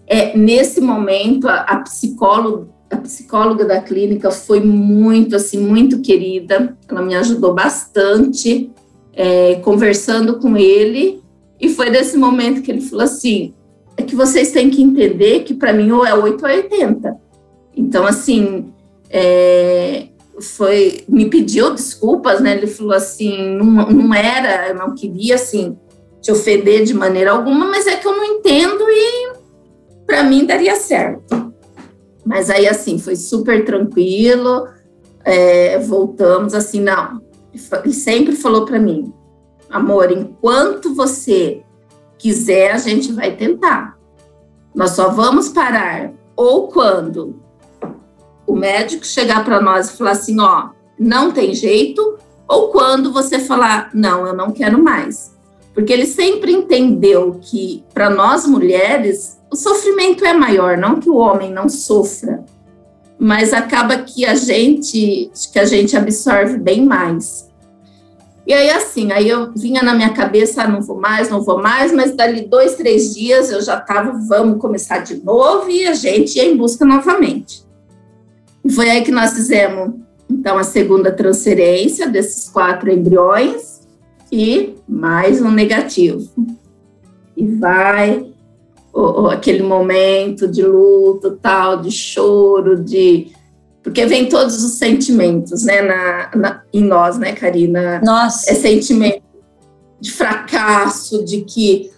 É, 0.08 0.38
nesse 0.38 0.80
momento, 0.80 1.48
a, 1.48 1.62
a 1.62 1.78
psicóloga 1.78 2.74
a 2.94 2.98
psicóloga 2.98 3.66
da 3.66 3.82
clínica 3.82 4.30
foi 4.30 4.60
muito, 4.60 5.36
assim, 5.36 5.60
muito 5.60 6.00
querida. 6.02 6.78
Ela 6.88 7.02
me 7.02 7.16
ajudou 7.16 7.54
bastante, 7.54 8.72
é, 9.14 9.56
conversando 9.56 10.40
com 10.40 10.56
ele. 10.56 11.23
E 11.64 11.70
foi 11.70 11.90
desse 11.90 12.18
momento 12.18 12.62
que 12.62 12.70
ele 12.70 12.82
falou 12.82 13.06
assim: 13.06 13.54
é 13.96 14.04
que 14.04 14.18
vocês 14.18 14.52
têm 14.52 14.70
que 14.70 14.84
entender 14.84 15.46
que 15.46 15.54
para 15.54 15.72
mim 15.72 15.92
ou 15.92 16.06
é 16.06 16.14
8 16.14 16.44
ou 16.44 16.52
80. 16.52 17.18
Então, 17.74 18.06
assim, 18.06 18.74
é, 19.10 20.08
foi, 20.42 21.06
me 21.08 21.30
pediu 21.30 21.74
desculpas, 21.74 22.42
né? 22.42 22.58
Ele 22.58 22.68
falou 22.68 22.92
assim: 22.92 23.56
não, 23.56 23.90
não 23.90 24.14
era, 24.14 24.68
eu 24.68 24.76
não 24.76 24.94
queria, 24.94 25.36
assim, 25.36 25.78
te 26.22 26.34
ofender 26.34 26.84
de 26.84 26.94
maneira 26.94 27.32
alguma, 27.32 27.66
mas 27.66 27.88
é 27.88 27.96
que 27.96 28.06
eu 28.06 28.18
não 28.18 28.26
entendo 28.26 28.84
e 28.90 29.32
para 30.06 30.22
mim 30.22 30.46
daria 30.46 30.76
certo. 30.76 31.54
Mas 32.26 32.50
aí, 32.50 32.68
assim, 32.68 33.00
foi 33.00 33.16
super 33.16 33.64
tranquilo, 33.64 34.68
é, 35.24 35.80
voltamos 35.80 36.54
assim, 36.54 36.82
não. 36.82 37.22
Ele 37.54 37.94
sempre 37.94 38.36
falou 38.36 38.66
para 38.66 38.80
mim: 38.80 39.14
amor, 39.74 40.12
enquanto 40.12 40.94
você 40.94 41.64
quiser, 42.18 42.72
a 42.72 42.78
gente 42.78 43.12
vai 43.12 43.36
tentar. 43.36 43.98
Nós 44.74 44.92
só 44.92 45.10
vamos 45.10 45.50
parar 45.50 46.14
ou 46.36 46.68
quando 46.68 47.36
o 48.46 48.56
médico 48.56 49.06
chegar 49.06 49.44
para 49.44 49.60
nós 49.60 49.90
e 49.90 49.98
falar 49.98 50.12
assim, 50.12 50.40
ó, 50.40 50.70
não 50.98 51.32
tem 51.32 51.54
jeito, 51.54 52.18
ou 52.48 52.70
quando 52.70 53.12
você 53.12 53.40
falar, 53.40 53.90
não, 53.94 54.28
eu 54.28 54.34
não 54.34 54.52
quero 54.52 54.82
mais. 54.82 55.34
Porque 55.74 55.92
ele 55.92 56.06
sempre 56.06 56.52
entendeu 56.52 57.40
que 57.42 57.84
para 57.94 58.10
nós 58.10 58.46
mulheres 58.46 59.40
o 59.52 59.56
sofrimento 59.56 60.24
é 60.24 60.34
maior, 60.34 60.78
não 60.78 61.00
que 61.00 61.10
o 61.10 61.16
homem 61.16 61.52
não 61.52 61.68
sofra, 61.68 62.46
mas 63.18 63.54
acaba 63.54 63.98
que 63.98 64.26
a 64.26 64.36
gente 64.36 65.32
que 65.52 65.60
a 65.60 65.66
gente 65.66 65.96
absorve 65.96 66.58
bem 66.58 66.86
mais. 66.86 67.50
E 68.46 68.54
aí, 68.54 68.70
assim, 68.70 69.12
aí 69.12 69.30
eu 69.30 69.54
vinha 69.54 69.82
na 69.82 69.94
minha 69.94 70.14
cabeça, 70.14 70.64
ah, 70.64 70.68
não 70.68 70.82
vou 70.82 71.00
mais, 71.00 71.30
não 71.30 71.42
vou 71.42 71.62
mais, 71.62 71.94
mas 71.94 72.14
dali 72.14 72.42
dois, 72.42 72.76
três 72.76 73.16
dias 73.16 73.50
eu 73.50 73.62
já 73.62 73.78
estava, 73.78 74.20
vamos 74.28 74.60
começar 74.60 75.00
de 75.00 75.24
novo, 75.24 75.70
e 75.70 75.88
a 75.88 75.94
gente 75.94 76.36
ia 76.36 76.46
em 76.46 76.58
busca 76.58 76.84
novamente. 76.84 77.64
E 78.66 78.72
foi 78.72 78.90
aí 78.90 79.02
que 79.02 79.12
nós 79.12 79.34
fizemos, 79.34 79.94
então, 80.30 80.58
a 80.58 80.64
segunda 80.64 81.12
transferência 81.12 82.10
desses 82.10 82.50
quatro 82.50 82.92
embriões 82.92 83.82
e 84.32 84.76
mais 84.88 85.42
um 85.42 85.52
negativo. 85.52 86.28
E 87.38 87.46
vai 87.46 88.34
o, 88.94 89.28
aquele 89.28 89.64
momento 89.64 90.48
de 90.48 90.64
luto, 90.64 91.38
tal, 91.42 91.82
de 91.82 91.92
choro, 91.92 92.82
de 92.82 93.32
porque 93.84 94.06
vem 94.06 94.30
todos 94.30 94.64
os 94.64 94.78
sentimentos, 94.78 95.64
né, 95.64 95.82
na, 95.82 96.32
na, 96.36 96.62
em 96.74 96.84
nós, 96.84 97.18
né, 97.18 97.34
Karina? 97.34 98.02
Nossa. 98.04 98.50
É 98.50 98.56
sentimento 98.56 99.22
de 100.00 100.10
fracasso, 100.12 101.24
de 101.24 101.42
que 101.42 101.92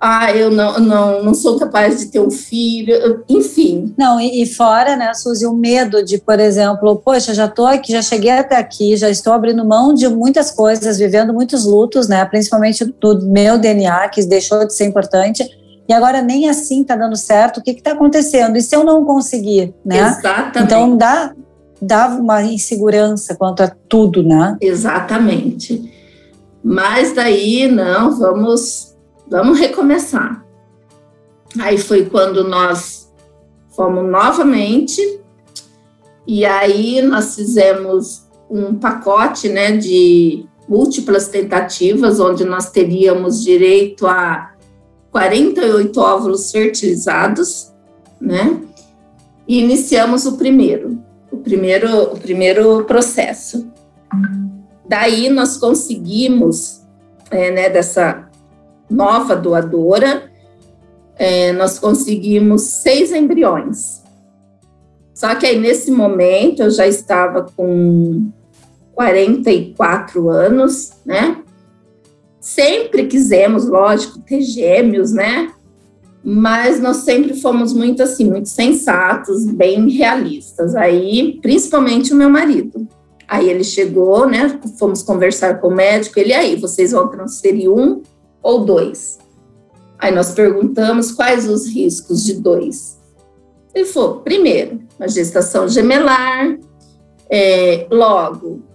ah, 0.00 0.34
eu 0.34 0.50
não, 0.50 0.78
não, 0.80 1.22
não 1.24 1.34
sou 1.34 1.58
capaz 1.58 1.98
de 1.98 2.06
ter 2.06 2.20
um 2.20 2.30
filho, 2.30 3.22
enfim. 3.28 3.94
Não, 3.98 4.18
e, 4.18 4.42
e, 4.42 4.46
fora, 4.46 4.96
né, 4.96 5.12
Suzy, 5.12 5.44
o 5.44 5.52
medo 5.52 6.02
de, 6.02 6.16
por 6.16 6.40
exemplo, 6.40 6.96
poxa, 6.96 7.34
já 7.34 7.44
estou 7.44 7.66
aqui, 7.66 7.92
já 7.92 8.00
cheguei 8.00 8.30
até 8.30 8.56
aqui, 8.56 8.96
já 8.96 9.10
estou 9.10 9.32
abrindo 9.32 9.62
mão 9.62 9.92
de 9.92 10.08
muitas 10.08 10.50
coisas, 10.50 10.98
vivendo 10.98 11.34
muitos 11.34 11.66
lutos, 11.66 12.08
né, 12.08 12.24
principalmente 12.24 12.82
do 12.84 13.26
meu 13.26 13.58
DNA, 13.58 14.08
que 14.08 14.24
deixou 14.24 14.66
de 14.66 14.74
ser 14.74 14.86
importante, 14.86 15.46
e 15.90 15.92
agora 15.92 16.22
nem 16.22 16.48
assim 16.48 16.82
está 16.82 16.94
dando 16.94 17.16
certo, 17.16 17.56
o 17.58 17.62
que 17.64 17.72
está 17.72 17.90
acontecendo? 17.90 18.56
E 18.56 18.62
se 18.62 18.76
eu 18.76 18.84
não 18.84 19.04
conseguir, 19.04 19.74
né? 19.84 20.06
Exatamente. 20.06 20.58
Então 20.60 20.96
dá, 20.96 21.34
dá 21.82 22.06
uma 22.10 22.44
insegurança 22.44 23.34
quanto 23.34 23.64
a 23.64 23.68
tudo, 23.88 24.22
né? 24.22 24.56
Exatamente. 24.60 25.92
Mas 26.62 27.12
daí, 27.12 27.66
não, 27.66 28.16
vamos, 28.16 28.96
vamos 29.28 29.58
recomeçar. 29.58 30.44
Aí 31.58 31.76
foi 31.76 32.04
quando 32.04 32.44
nós 32.44 33.12
fomos 33.74 34.08
novamente, 34.08 35.02
e 36.24 36.46
aí 36.46 37.02
nós 37.02 37.34
fizemos 37.34 38.28
um 38.48 38.76
pacote 38.76 39.48
né, 39.48 39.76
de 39.76 40.46
múltiplas 40.68 41.26
tentativas, 41.26 42.20
onde 42.20 42.44
nós 42.44 42.70
teríamos 42.70 43.42
direito 43.42 44.06
a 44.06 44.49
48 45.10 46.00
óvulos 46.00 46.50
fertilizados, 46.50 47.72
né? 48.20 48.60
E 49.46 49.58
iniciamos 49.58 50.26
o 50.26 50.36
primeiro, 50.36 51.02
o 51.30 51.38
primeiro, 51.38 52.12
o 52.12 52.18
primeiro 52.18 52.84
processo. 52.84 53.68
Daí 54.88 55.28
nós 55.28 55.56
conseguimos, 55.56 56.82
é, 57.30 57.50
né, 57.50 57.68
dessa 57.68 58.28
nova 58.88 59.34
doadora, 59.34 60.30
é, 61.16 61.52
nós 61.52 61.78
conseguimos 61.78 62.62
seis 62.62 63.12
embriões. 63.12 64.02
Só 65.14 65.34
que 65.34 65.46
aí 65.46 65.58
nesse 65.58 65.90
momento 65.90 66.62
eu 66.62 66.70
já 66.70 66.86
estava 66.86 67.42
com 67.54 68.30
44 68.94 70.30
anos, 70.30 70.92
né? 71.04 71.39
Sempre 72.40 73.06
quisemos, 73.06 73.68
lógico, 73.68 74.18
ter 74.20 74.40
gêmeos, 74.40 75.12
né? 75.12 75.52
Mas 76.24 76.80
nós 76.80 76.98
sempre 76.98 77.38
fomos 77.38 77.74
muito 77.74 78.02
assim, 78.02 78.24
muito 78.24 78.48
sensatos, 78.48 79.44
bem 79.44 79.90
realistas. 79.90 80.74
Aí, 80.74 81.38
principalmente 81.42 82.14
o 82.14 82.16
meu 82.16 82.30
marido. 82.30 82.88
Aí 83.28 83.48
ele 83.48 83.62
chegou, 83.62 84.26
né? 84.26 84.58
Fomos 84.78 85.02
conversar 85.02 85.60
com 85.60 85.68
o 85.68 85.74
médico. 85.74 86.18
Ele 86.18 86.32
aí, 86.32 86.56
vocês 86.56 86.92
vão 86.92 87.08
transferir 87.08 87.70
um 87.70 88.02
ou 88.42 88.64
dois? 88.64 89.18
Aí 89.98 90.12
nós 90.12 90.32
perguntamos 90.32 91.12
quais 91.12 91.48
os 91.48 91.68
riscos 91.68 92.24
de 92.24 92.34
dois. 92.34 92.98
Ele 93.74 93.84
falou: 93.84 94.20
primeiro, 94.20 94.80
uma 94.98 95.08
gestação 95.08 95.68
gemelar, 95.68 96.58
é, 97.30 97.86
logo 97.90 98.69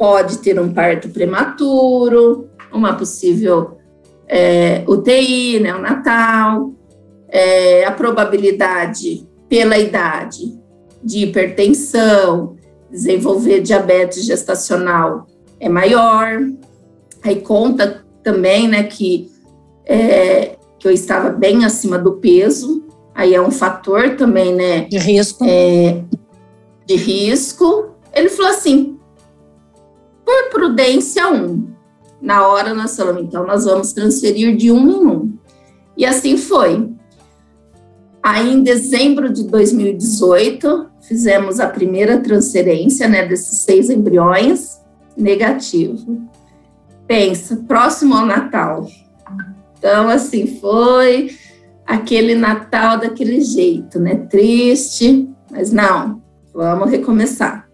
pode 0.00 0.38
ter 0.38 0.58
um 0.58 0.72
parto 0.72 1.10
prematuro, 1.10 2.48
uma 2.72 2.94
possível 2.94 3.76
é, 4.26 4.82
UTI 4.88 5.60
neonatal, 5.60 6.72
é, 7.28 7.84
a 7.84 7.92
probabilidade 7.92 9.28
pela 9.46 9.76
idade 9.76 10.58
de 11.04 11.24
hipertensão, 11.24 12.56
desenvolver 12.90 13.60
diabetes 13.60 14.24
gestacional 14.24 15.26
é 15.60 15.68
maior. 15.68 16.40
Aí 17.22 17.42
conta 17.42 18.02
também, 18.22 18.68
né, 18.68 18.84
que, 18.84 19.30
é, 19.84 20.56
que 20.78 20.88
eu 20.88 20.92
estava 20.92 21.28
bem 21.28 21.66
acima 21.66 21.98
do 21.98 22.12
peso, 22.12 22.86
aí 23.14 23.34
é 23.34 23.42
um 23.42 23.50
fator 23.50 24.16
também, 24.16 24.54
né? 24.54 24.80
De 24.88 24.96
risco. 24.96 25.44
É, 25.46 26.02
de 26.86 26.96
risco. 26.96 27.90
Ele 28.14 28.30
falou 28.30 28.50
assim, 28.50 28.98
por 30.30 30.50
prudência, 30.50 31.28
um. 31.30 31.68
Na 32.20 32.46
hora 32.46 32.74
nós 32.74 32.96
falamos, 32.96 33.22
então 33.22 33.46
nós 33.46 33.64
vamos 33.64 33.92
transferir 33.92 34.56
de 34.56 34.70
um 34.70 34.90
em 34.90 35.06
um. 35.06 35.38
E 35.96 36.04
assim 36.04 36.36
foi. 36.36 36.90
Aí, 38.22 38.52
em 38.52 38.62
dezembro 38.62 39.32
de 39.32 39.44
2018, 39.44 40.90
fizemos 41.00 41.58
a 41.58 41.66
primeira 41.66 42.18
transferência 42.18 43.08
né, 43.08 43.26
desses 43.26 43.60
seis 43.60 43.88
embriões, 43.88 44.78
negativo. 45.16 46.28
Pensa, 47.06 47.56
próximo 47.66 48.14
ao 48.14 48.26
Natal. 48.26 48.86
Então, 49.78 50.10
assim, 50.10 50.58
foi 50.60 51.30
aquele 51.86 52.34
Natal 52.34 52.98
daquele 52.98 53.40
jeito, 53.40 53.98
né? 53.98 54.14
Triste, 54.14 55.28
mas 55.50 55.72
não, 55.72 56.22
vamos 56.52 56.90
recomeçar. 56.90 57.69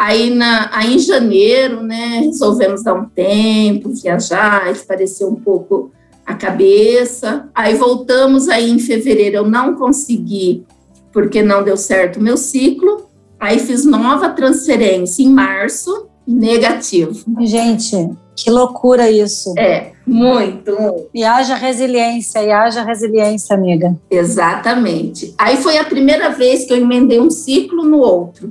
Aí, 0.00 0.30
na, 0.30 0.70
aí 0.72 0.94
em 0.94 0.98
janeiro, 0.98 1.82
né, 1.82 2.22
resolvemos 2.24 2.82
dar 2.82 2.94
um 2.94 3.04
tempo, 3.04 3.90
viajar, 3.90 4.72
esparecer 4.72 5.26
um 5.26 5.34
pouco 5.34 5.90
a 6.24 6.32
cabeça. 6.32 7.50
Aí 7.54 7.74
voltamos 7.74 8.48
aí 8.48 8.70
em 8.70 8.78
fevereiro, 8.78 9.36
eu 9.36 9.46
não 9.46 9.74
consegui, 9.74 10.64
porque 11.12 11.42
não 11.42 11.62
deu 11.62 11.76
certo 11.76 12.16
o 12.16 12.22
meu 12.22 12.38
ciclo. 12.38 13.10
Aí 13.38 13.58
fiz 13.58 13.84
nova 13.84 14.30
transferência 14.30 15.22
em 15.22 15.28
março, 15.28 16.06
negativo. 16.26 17.12
Gente, 17.42 18.08
que 18.34 18.48
loucura 18.48 19.10
isso. 19.10 19.52
É, 19.58 19.92
muito, 20.06 20.80
muito. 20.80 21.10
E 21.12 21.22
haja 21.24 21.56
resiliência, 21.56 22.42
e 22.42 22.50
haja 22.50 22.82
resiliência, 22.82 23.54
amiga. 23.54 23.94
Exatamente. 24.10 25.34
Aí 25.36 25.58
foi 25.58 25.76
a 25.76 25.84
primeira 25.84 26.30
vez 26.30 26.64
que 26.64 26.72
eu 26.72 26.78
emendei 26.78 27.20
um 27.20 27.28
ciclo 27.28 27.84
no 27.84 27.98
outro, 27.98 28.50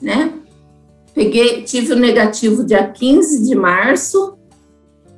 né? 0.00 0.32
Peguei, 1.16 1.62
tive 1.62 1.94
o 1.94 1.96
negativo 1.96 2.62
dia 2.62 2.86
15 2.86 3.42
de 3.42 3.54
março, 3.54 4.36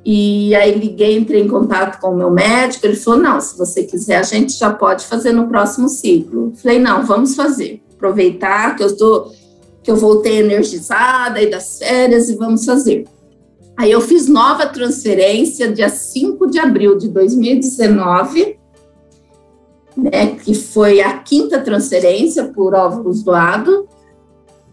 e 0.05 0.55
aí 0.55 0.71
liguei, 0.71 1.17
entrei 1.17 1.41
em 1.41 1.47
contato 1.49 1.99
com 1.99 2.11
o 2.11 2.15
meu 2.15 2.31
médico, 2.31 2.85
ele 2.85 2.95
falou, 2.95 3.19
não, 3.19 3.41
se 3.41 3.57
você 3.57 3.83
quiser, 3.83 4.15
a 4.15 4.23
gente 4.23 4.57
já 4.57 4.71
pode 4.71 5.05
fazer 5.05 5.33
no 5.33 5.49
próximo 5.49 5.89
ciclo. 5.89 6.53
Falei, 6.55 6.79
não, 6.79 7.05
vamos 7.05 7.35
fazer. 7.35 7.83
Aproveitar 7.95 8.77
que 8.77 8.83
eu 8.83 8.87
estou, 8.87 9.33
que 9.83 9.91
eu 9.91 9.97
voltei 9.97 10.39
energizada 10.39 11.41
e 11.41 11.49
das 11.49 11.79
férias 11.79 12.29
e 12.29 12.37
vamos 12.37 12.63
fazer. 12.63 13.05
Aí 13.75 13.91
eu 13.91 13.99
fiz 13.99 14.25
nova 14.29 14.67
transferência 14.67 15.69
dia 15.69 15.89
5 15.89 16.47
de 16.47 16.59
abril 16.59 16.97
de 16.97 17.09
2019, 17.09 18.57
né, 19.97 20.27
que 20.27 20.53
foi 20.53 21.01
a 21.01 21.17
quinta 21.17 21.59
transferência 21.59 22.45
por 22.45 22.73
óvulos 22.73 23.21
doados. 23.21 23.83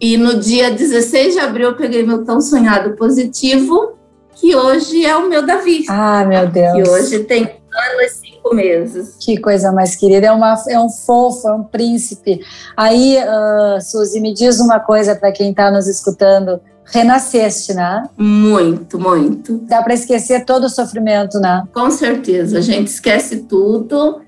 E 0.00 0.16
no 0.16 0.38
dia 0.38 0.70
16 0.70 1.34
de 1.34 1.40
abril 1.40 1.70
eu 1.70 1.76
peguei 1.76 2.04
meu 2.04 2.24
tão 2.24 2.40
sonhado 2.40 2.96
positivo 2.96 3.96
que 4.34 4.54
hoje 4.54 5.04
é 5.04 5.16
o 5.16 5.28
meu 5.28 5.44
Davi. 5.44 5.84
Ah, 5.88 6.24
meu 6.24 6.46
Deus. 6.48 6.74
Que 6.74 6.90
hoje 6.90 7.18
tem 7.24 7.44
ano 7.44 8.00
e 8.00 8.08
cinco 8.08 8.54
meses. 8.54 9.16
Que 9.18 9.38
coisa 9.38 9.72
mais 9.72 9.96
querida. 9.96 10.26
É, 10.26 10.32
uma, 10.32 10.54
é 10.68 10.78
um 10.78 10.90
fofo, 10.90 11.48
é 11.48 11.52
um 11.52 11.64
príncipe. 11.64 12.40
Aí, 12.76 13.16
uh, 13.18 13.80
Suzy, 13.80 14.20
me 14.20 14.34
diz 14.34 14.60
uma 14.60 14.78
coisa 14.78 15.14
para 15.14 15.32
quem 15.32 15.50
está 15.50 15.70
nos 15.70 15.88
escutando. 15.88 16.60
Renasceste, 16.84 17.74
né? 17.74 18.04
Muito, 18.16 18.98
muito. 18.98 19.58
Dá 19.62 19.82
para 19.82 19.94
esquecer 19.94 20.44
todo 20.44 20.64
o 20.64 20.70
sofrimento, 20.70 21.40
né? 21.40 21.64
Com 21.74 21.90
certeza. 21.90 22.58
A 22.58 22.60
gente 22.60 22.88
esquece 22.88 23.38
tudo. 23.44 24.20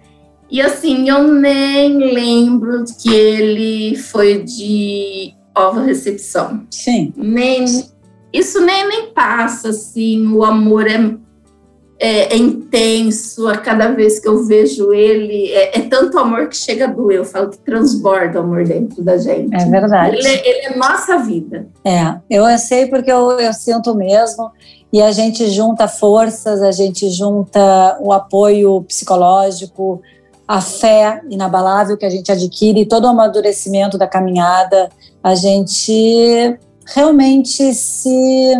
E 0.50 0.61
assim, 0.61 1.09
eu 1.09 1.22
nem 1.22 1.98
lembro 1.98 2.85
que 3.00 3.14
ele 3.14 3.96
foi 3.96 4.42
de 4.42 5.38
ovo 5.59 5.81
recepção. 5.81 6.66
Sim. 6.71 7.12
Nem 7.16 7.66
isso 8.33 8.61
nem, 8.61 8.87
nem 8.88 9.07
passa, 9.07 9.71
assim, 9.71 10.27
o 10.33 10.44
amor 10.44 10.87
é, 10.87 11.14
é, 11.99 12.35
é, 12.35 12.37
intenso, 12.37 13.49
a 13.49 13.57
cada 13.57 13.88
vez 13.88 14.21
que 14.21 14.29
eu 14.29 14.44
vejo 14.44 14.92
ele, 14.92 15.51
é, 15.51 15.79
é, 15.79 15.83
tanto 15.83 16.18
amor 16.18 16.49
que 16.49 16.57
chega 16.57 16.85
a 16.85 16.88
doer, 16.88 17.18
eu 17.18 17.25
falo 17.25 17.51
que 17.51 17.59
transborda 17.59 18.40
o 18.40 18.44
amor 18.44 18.64
dentro 18.64 19.03
da 19.03 19.16
gente. 19.16 19.55
É 19.55 19.64
verdade. 19.64 20.16
Ele, 20.16 20.29
é, 20.29 20.49
ele 20.49 20.66
é 20.66 20.77
nossa 20.77 21.18
vida. 21.18 21.66
É, 21.85 22.16
eu 22.31 22.47
sei 22.59 22.87
porque 22.87 23.11
eu, 23.11 23.33
eu 23.33 23.53
sinto 23.53 23.94
mesmo, 23.94 24.51
e 24.92 25.03
a 25.03 25.11
gente 25.11 25.51
junta 25.51 25.88
forças, 25.88 26.62
a 26.62 26.71
gente 26.71 27.09
junta 27.11 27.99
o 28.01 28.12
apoio 28.12 28.83
psicológico, 28.83 30.03
a 30.48 30.62
fé 30.62 31.20
inabalável 31.28 31.98
que 31.98 32.06
a 32.06 32.11
gente 32.11 32.32
adquire, 32.32 32.87
todo 32.87 33.04
o 33.04 33.08
amadurecimento 33.08 33.98
da 33.98 34.06
caminhada, 34.06 34.88
a 35.22 35.34
gente 35.34 36.58
realmente 36.87 37.74
se 37.74 38.54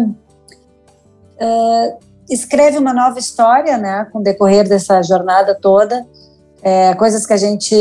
uh, 1.41 1.99
escreve 2.29 2.77
uma 2.77 2.93
nova 2.93 3.19
história, 3.19 3.79
né, 3.79 4.07
com 4.13 4.19
o 4.19 4.23
decorrer 4.23 4.69
dessa 4.69 5.03
jornada 5.03 5.55
toda. 5.55 6.07
É, 6.63 6.95
coisas 6.95 7.25
que 7.25 7.33
a 7.33 7.39
gente 7.39 7.75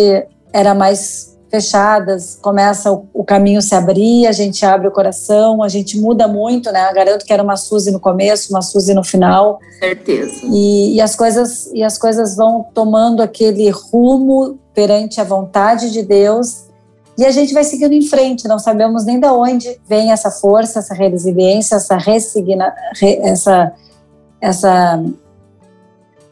era 0.53 0.73
mais 0.73 1.36
fechadas, 1.49 2.37
começa 2.41 2.91
o, 2.91 3.07
o, 3.13 3.23
caminho 3.23 3.61
se 3.61 3.73
abrir, 3.73 4.27
a 4.27 4.31
gente 4.31 4.65
abre 4.65 4.87
o 4.87 4.91
coração, 4.91 5.63
a 5.63 5.69
gente 5.69 5.97
muda 5.99 6.27
muito, 6.27 6.71
né? 6.71 6.91
Garanto 6.93 7.25
que 7.25 7.31
era 7.31 7.41
uma 7.41 7.55
Suzy 7.55 7.91
no 7.91 7.99
começo, 7.99 8.51
uma 8.51 8.61
Suzy 8.61 8.93
no 8.93 9.03
final. 9.03 9.59
Certeza. 9.79 10.45
E, 10.45 10.95
e, 10.95 11.01
as 11.01 11.15
coisas 11.15 11.71
e 11.73 11.83
as 11.83 11.97
coisas 11.97 12.35
vão 12.35 12.65
tomando 12.73 13.21
aquele 13.21 13.69
rumo 13.69 14.59
perante 14.73 15.21
a 15.21 15.23
vontade 15.23 15.91
de 15.91 16.03
Deus 16.03 16.67
e 17.17 17.25
a 17.25 17.31
gente 17.31 17.51
vai 17.51 17.63
seguindo 17.63 17.93
em 17.93 18.03
frente, 18.03 18.47
não 18.47 18.59
sabemos 18.59 19.03
nem 19.03 19.19
de 19.19 19.27
onde 19.27 19.81
vem 19.87 20.11
essa 20.11 20.29
força, 20.29 20.79
essa 20.79 20.93
resiliência, 20.93 21.75
essa 21.75 21.97
resigna, 21.97 22.71
essa, 23.01 23.73
essa, 24.39 25.03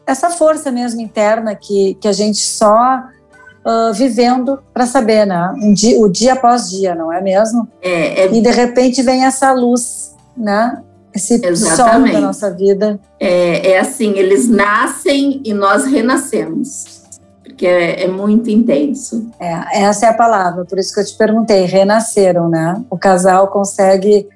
essa 0.06 0.30
força 0.30 0.70
mesmo 0.70 1.00
interna 1.00 1.56
que, 1.56 1.94
que 1.94 2.06
a 2.06 2.12
gente 2.12 2.38
só 2.38 3.02
uh, 3.66 3.92
vivendo 3.92 4.60
para 4.72 4.86
saber, 4.86 5.26
né? 5.26 5.52
Um 5.60 5.72
dia, 5.72 5.98
o 5.98 6.08
dia 6.08 6.34
após 6.34 6.70
dia, 6.70 6.94
não 6.94 7.12
é 7.12 7.20
mesmo? 7.20 7.68
É, 7.82 8.22
é... 8.22 8.32
E 8.32 8.40
de 8.40 8.50
repente 8.50 9.02
vem 9.02 9.24
essa 9.24 9.52
luz, 9.52 10.14
né? 10.36 10.80
Esse 11.12 11.44
Exatamente. 11.44 12.12
sol 12.12 12.20
da 12.20 12.26
nossa 12.26 12.50
vida. 12.50 13.00
É, 13.18 13.72
é 13.72 13.80
assim, 13.80 14.12
eles 14.12 14.48
nascem 14.48 15.40
e 15.44 15.52
nós 15.52 15.84
renascemos. 15.86 17.02
porque 17.42 17.66
é, 17.66 18.04
é, 18.04 18.08
muito 18.08 18.50
intenso. 18.50 19.30
É, 19.40 19.82
essa 19.82 20.06
é 20.06 20.08
a 20.10 20.14
palavra, 20.14 20.64
por 20.64 20.78
isso 20.78 20.92
que 20.92 21.00
eu 21.00 21.06
te 21.06 21.16
perguntei, 21.16 21.64
renasceram, 21.64 22.48
né? 22.48 22.82
O 22.90 22.98
casal 22.98 23.48
consegue 23.48 24.28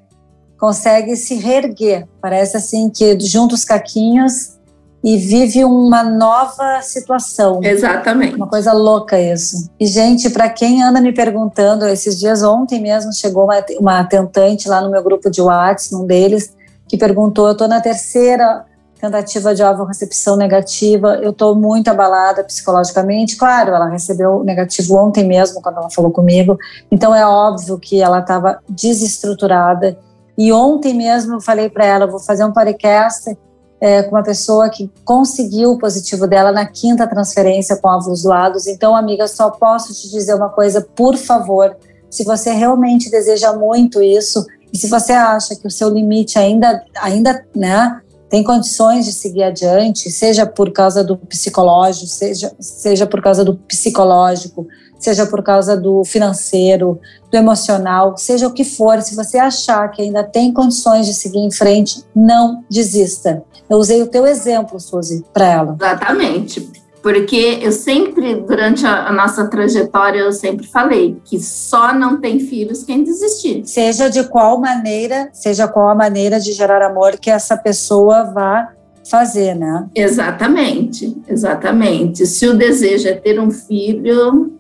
consegue 0.59 1.16
se 1.16 1.37
reerguer. 1.37 2.07
Parece 2.21 2.55
assim 2.59 2.90
que 2.90 3.19
junta 3.19 3.55
os 3.55 3.64
caquinhos 3.64 4.60
e 5.03 5.17
vive 5.17 5.65
uma 5.65 6.03
nova 6.03 6.83
situação. 6.83 7.61
Exatamente. 7.63 8.37
Uma 8.37 8.47
coisa 8.47 8.73
louca 8.73 9.19
isso. 9.19 9.71
E, 9.81 9.87
gente, 9.87 10.29
para 10.29 10.49
quem 10.49 10.83
anda 10.83 11.01
me 11.01 11.13
perguntando, 11.13 11.87
esses 11.87 12.19
dias 12.19 12.43
ontem 12.43 12.81
mesmo 12.81 13.13
chegou 13.13 13.45
uma, 13.45 13.65
uma 13.79 14.05
tentante 14.05 14.69
lá 14.69 14.81
no 14.81 14.91
meu 14.91 15.03
grupo 15.03 15.31
de 15.31 15.41
WhatsApp, 15.41 15.95
num 15.95 16.07
deles, 16.07 16.55
que 16.87 16.99
perguntou: 16.99 17.47
eu 17.47 17.53
estou 17.53 17.67
na 17.67 17.81
terceira 17.81 18.65
tentativa 19.01 19.55
de 19.55 19.63
recepção 19.89 20.37
negativa, 20.37 21.19
eu 21.23 21.31
estou 21.31 21.55
muito 21.55 21.89
abalada 21.89 22.45
psicologicamente. 22.45 23.37
Claro, 23.37 23.71
ela 23.71 23.89
recebeu 23.89 24.45
negativo 24.45 24.97
ontem 24.97 25.27
mesmo, 25.27 25.63
quando 25.63 25.79
ela 25.79 25.89
falou 25.89 26.11
comigo, 26.11 26.59
então 26.93 27.15
é 27.15 27.27
óbvio 27.27 27.79
que 27.79 28.03
ela 28.03 28.19
estava 28.19 28.59
desestruturada. 28.69 29.97
E 30.37 30.53
ontem 30.53 30.93
mesmo 30.93 31.37
eu 31.37 31.41
falei 31.41 31.71
para 31.71 31.87
ela: 31.87 32.07
vou 32.07 32.21
fazer 32.21 32.45
um 32.45 32.53
podcast 32.53 33.35
é, 33.81 34.03
com 34.03 34.14
uma 34.14 34.23
pessoa 34.23 34.69
que 34.69 34.90
conseguiu 35.05 35.73
o 35.73 35.79
positivo 35.79 36.27
dela 36.27 36.53
na 36.53 36.66
quinta 36.66 37.07
transferência 37.07 37.77
com 37.77 37.88
óvulos 37.88 38.23
doados. 38.23 38.66
Então, 38.66 38.95
amiga, 38.95 39.27
só 39.27 39.51
posso 39.51 39.95
te 39.95 40.11
dizer 40.11 40.35
uma 40.35 40.51
coisa, 40.51 40.81
por 40.95 41.16
favor, 41.16 41.77
se 42.11 42.25
você 42.25 42.53
realmente 42.53 43.11
deseja 43.11 43.53
muito 43.53 44.03
isso 44.03 44.45
e 44.73 44.77
se 44.77 44.88
você 44.88 45.12
acha 45.12 45.57
que 45.57 45.66
o 45.66 45.71
seu 45.71 45.88
limite 45.88 46.38
ainda, 46.38 46.85
ainda, 47.01 47.45
né, 47.57 48.01
tem 48.29 48.45
condições 48.45 49.05
de 49.05 49.12
seguir 49.12 49.43
adiante, 49.43 50.11
seja 50.11 50.47
por 50.47 50.71
causa 50.73 51.03
do 51.03 51.16
psicológico, 51.16 52.07
seja, 52.07 52.53
seja 52.61 53.07
por 53.07 53.21
causa 53.21 53.45
do 53.45 53.57
psicológico, 53.57 54.66
seja 55.01 55.27
por 55.27 55.43
causa 55.43 55.77
do 55.77 56.05
financeiro, 56.05 57.01
do 57.31 57.37
emocional, 57.37 58.17
seja 58.17 58.47
o 58.47 58.53
que 58.53 58.63
for, 58.63 59.01
se 59.01 59.17
você 59.17 59.39
achar 59.39 59.91
que 59.91 60.03
ainda 60.03 60.23
tem 60.23 60.53
condições 60.53 61.07
de 61.07 61.15
seguir 61.15 61.41
em 61.41 61.51
frente, 61.51 62.05
não 62.15 62.63
desista. 62.71 63.43
Eu 63.69 63.79
usei 63.79 64.03
o 64.03 64.07
teu 64.07 64.27
exemplo, 64.27 64.79
Suzy, 64.79 65.25
para 65.33 65.47
ela. 65.47 65.77
Exatamente. 65.81 66.71
Porque 67.03 67.59
eu 67.63 67.73
sempre, 67.73 68.35
durante 68.35 68.87
a, 68.87 69.11
nossa 69.11 69.47
trajetória, 69.47 70.19
eu 70.19 70.33
sempre 70.33 70.67
falei 70.67 71.17
que 71.25 71.41
só 71.41 71.95
não 71.95 72.21
tem 72.21 72.39
filhos 72.41 72.85
quem 72.85 73.03
desistir. 73.03 73.63
Seja 73.65 74.11
de 74.11 74.25
qual 74.25 74.61
maneira, 74.61 75.31
seja 75.33 75.67
qual 75.67 75.89
a 75.89 75.95
maneira 75.95 76.39
de 76.39 76.53
gerar 76.53 76.83
amor 76.83 77.17
que 77.19 77.31
essa 77.31 77.57
pessoa 77.57 78.25
vá 78.25 78.69
fazer, 79.09 79.55
né? 79.55 79.87
Exatamente, 79.95 81.17
exatamente. 81.27 82.27
Se 82.27 82.47
o 82.47 82.55
desejo 82.55 83.09
é 83.09 83.15
ter 83.15 83.41
um 83.41 83.51
filho, 83.51 84.53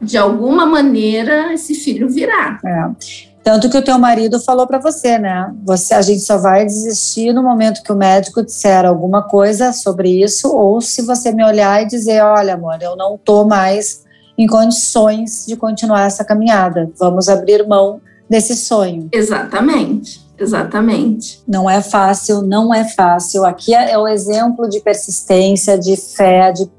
de 0.00 0.16
alguma 0.16 0.64
maneira 0.64 1.52
esse 1.52 1.74
filho 1.74 2.08
virá. 2.08 2.58
É. 2.64 3.30
Tanto 3.42 3.70
que 3.70 3.76
o 3.76 3.82
teu 3.82 3.98
marido 3.98 4.38
falou 4.38 4.66
para 4.66 4.78
você, 4.78 5.18
né? 5.18 5.52
Você, 5.64 5.94
a 5.94 6.02
gente 6.02 6.20
só 6.20 6.36
vai 6.36 6.64
desistir 6.64 7.32
no 7.32 7.42
momento 7.42 7.82
que 7.82 7.92
o 7.92 7.96
médico 7.96 8.44
disser 8.44 8.84
alguma 8.84 9.22
coisa 9.22 9.72
sobre 9.72 10.22
isso, 10.22 10.54
ou 10.54 10.80
se 10.80 11.02
você 11.02 11.32
me 11.32 11.44
olhar 11.44 11.82
e 11.82 11.86
dizer, 11.86 12.22
olha, 12.22 12.54
amor, 12.54 12.78
eu 12.82 12.96
não 12.96 13.16
tô 13.16 13.44
mais 13.44 14.04
em 14.36 14.46
condições 14.46 15.46
de 15.46 15.56
continuar 15.56 16.06
essa 16.06 16.24
caminhada. 16.24 16.90
Vamos 16.98 17.28
abrir 17.28 17.66
mão 17.66 18.00
desse 18.28 18.54
sonho. 18.54 19.08
Exatamente. 19.12 20.20
Exatamente. 20.38 21.42
Não 21.46 21.68
é 21.68 21.82
fácil, 21.82 22.40
não 22.40 22.72
é 22.72 22.84
fácil. 22.84 23.44
Aqui 23.44 23.74
é, 23.74 23.92
é 23.92 23.98
o 23.98 24.08
exemplo 24.08 24.68
de 24.68 24.80
persistência, 24.80 25.78
de 25.78 25.96
fé, 25.96 26.52
de, 26.52 26.70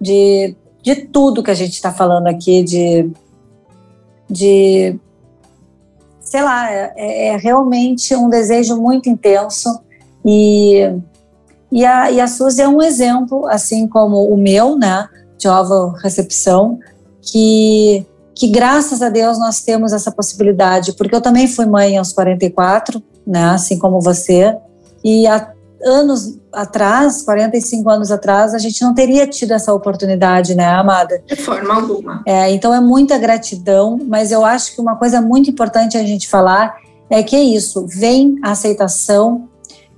de 0.00 0.56
de 0.84 0.96
tudo 0.96 1.42
que 1.42 1.50
a 1.50 1.54
gente 1.54 1.72
está 1.72 1.90
falando 1.90 2.26
aqui, 2.26 2.62
de, 2.62 3.10
de 4.28 5.00
sei 6.20 6.42
lá, 6.42 6.70
é, 6.70 6.92
é, 7.28 7.36
realmente 7.38 8.14
um 8.14 8.28
desejo 8.28 8.76
muito 8.76 9.08
intenso. 9.08 9.80
E, 10.22 10.94
e, 11.72 11.86
a, 11.86 12.10
e 12.10 12.20
a 12.20 12.28
Suzy 12.28 12.60
é 12.60 12.68
um 12.68 12.82
exemplo, 12.82 13.48
assim 13.48 13.88
como 13.88 14.28
o 14.30 14.36
meu, 14.36 14.76
né, 14.76 15.08
de 15.38 15.48
ovo 15.48 15.88
recepção, 16.02 16.78
que, 17.22 18.06
que 18.34 18.48
graças 18.48 19.00
a 19.00 19.08
Deus 19.08 19.38
nós 19.38 19.62
temos 19.62 19.90
essa 19.90 20.12
possibilidade, 20.12 20.92
porque 20.92 21.14
eu 21.14 21.22
também 21.22 21.48
fui 21.48 21.64
mãe 21.64 21.96
aos 21.96 22.12
44, 22.12 23.02
né, 23.26 23.44
assim 23.46 23.78
como 23.78 24.02
você, 24.02 24.54
e 25.02 25.26
a, 25.26 25.50
anos 25.84 26.38
atrás, 26.52 27.22
45 27.22 27.88
anos 27.90 28.10
atrás, 28.10 28.54
a 28.54 28.58
gente 28.58 28.82
não 28.82 28.94
teria 28.94 29.26
tido 29.26 29.52
essa 29.52 29.72
oportunidade, 29.72 30.54
né, 30.54 30.66
Amada? 30.66 31.22
De 31.26 31.36
forma 31.36 31.74
alguma. 31.74 32.22
É, 32.26 32.50
então 32.50 32.72
é 32.74 32.80
muita 32.80 33.18
gratidão, 33.18 33.98
mas 34.06 34.32
eu 34.32 34.44
acho 34.44 34.74
que 34.74 34.80
uma 34.80 34.96
coisa 34.96 35.20
muito 35.20 35.50
importante 35.50 35.96
a 35.96 36.02
gente 36.02 36.28
falar 36.28 36.74
é 37.10 37.22
que 37.22 37.36
é 37.36 37.42
isso, 37.42 37.86
vem 37.86 38.38
a 38.42 38.52
aceitação, 38.52 39.48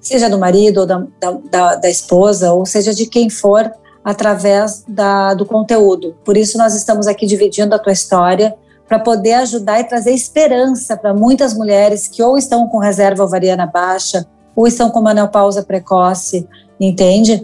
seja 0.01 0.29
do 0.29 0.39
marido 0.39 0.81
ou 0.81 0.87
da, 0.87 1.07
da, 1.51 1.75
da 1.77 1.89
esposa, 1.89 2.53
ou 2.53 2.67
seja 2.67 2.95
de 2.95 3.07
quem 3.07 3.31
for, 3.31 3.71
através 4.05 4.85
da, 4.87 5.35
do 5.35 5.47
conteúdo. 5.47 6.17
Por 6.25 6.37
isso 6.37 6.59
nós 6.59 6.75
estamos 6.75 7.07
aqui 7.07 7.27
dividindo 7.27 7.75
a 7.75 7.79
tua 7.79 7.93
história, 7.93 8.57
para 8.89 8.99
poder 9.01 9.35
ajudar 9.35 9.81
e 9.81 9.85
trazer 9.85 10.13
esperança 10.13 10.97
para 10.97 11.13
muitas 11.13 11.55
mulheres 11.55 12.07
que 12.07 12.23
ou 12.23 12.39
estão 12.39 12.69
com 12.69 12.79
reserva 12.79 13.25
ovariana 13.25 13.67
baixa, 13.67 14.27
ou 14.57 14.67
estão 14.67 14.91
com 14.91 15.03
menopausa 15.03 15.63
precoce, 15.63 16.49
entende? 16.81 17.43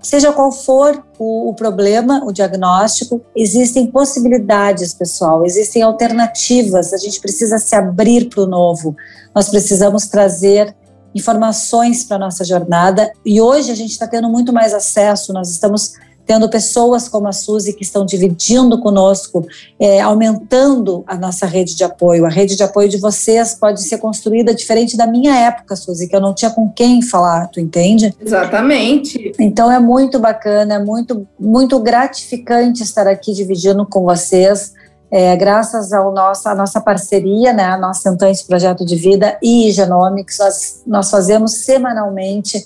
Seja 0.00 0.32
qual 0.32 0.52
for 0.52 1.04
o, 1.18 1.48
o, 1.48 1.54
problema, 1.54 2.22
o 2.24 2.30
diagnóstico, 2.30 3.22
existem 3.34 3.86
possibilidades, 3.86 4.94
pessoal, 4.94 5.44
existem 5.44 5.82
alternativas. 5.82 6.92
A 6.92 6.98
gente 6.98 7.20
precisa 7.20 7.58
se 7.58 7.74
abrir 7.74 8.28
para 8.28 8.42
o 8.42 8.46
novo. 8.46 8.94
Nós 9.34 9.48
precisamos 9.48 10.06
trazer 10.06 10.76
informações 11.14 12.04
para 12.04 12.18
nossa 12.18 12.44
jornada 12.44 13.10
e 13.24 13.40
hoje 13.40 13.70
a 13.70 13.74
gente 13.74 13.92
está 13.92 14.06
tendo 14.06 14.28
muito 14.28 14.52
mais 14.52 14.74
acesso. 14.74 15.32
Nós 15.32 15.48
estamos 15.48 15.94
tendo 16.26 16.48
pessoas 16.48 17.08
como 17.08 17.28
a 17.28 17.32
Suzy 17.32 17.72
que 17.72 17.82
estão 17.82 18.04
dividindo 18.04 18.78
conosco, 18.80 19.46
é, 19.78 20.00
aumentando 20.00 21.04
a 21.06 21.16
nossa 21.16 21.46
rede 21.46 21.76
de 21.76 21.84
apoio. 21.84 22.24
A 22.24 22.30
rede 22.30 22.56
de 22.56 22.62
apoio 22.62 22.88
de 22.88 22.98
vocês 22.98 23.54
pode 23.54 23.82
ser 23.82 23.98
construída 23.98 24.54
diferente 24.54 24.96
da 24.96 25.06
minha 25.06 25.36
época, 25.36 25.76
Suzy, 25.76 26.08
que 26.08 26.16
eu 26.16 26.20
não 26.20 26.34
tinha 26.34 26.50
com 26.50 26.70
quem 26.70 27.02
falar, 27.02 27.48
tu 27.48 27.60
entende? 27.60 28.14
Exatamente. 28.20 29.32
Então 29.38 29.70
é 29.70 29.78
muito 29.78 30.18
bacana, 30.18 30.74
é 30.74 30.78
muito, 30.78 31.26
muito 31.38 31.78
gratificante 31.78 32.82
estar 32.82 33.06
aqui 33.06 33.32
dividindo 33.32 33.86
com 33.86 34.04
vocês. 34.04 34.72
É, 35.10 35.36
graças 35.36 35.92
ao 35.92 36.12
nosso, 36.12 36.48
à 36.48 36.54
nossa 36.54 36.80
parceria, 36.80 37.52
né, 37.52 37.64
a 37.64 37.78
nossa 37.78 38.10
Sentante 38.10 38.44
Projeto 38.44 38.84
de 38.84 38.96
Vida 38.96 39.38
e 39.40 39.70
Genomics, 39.70 40.38
nós, 40.38 40.82
nós 40.86 41.10
fazemos 41.10 41.52
semanalmente 41.52 42.64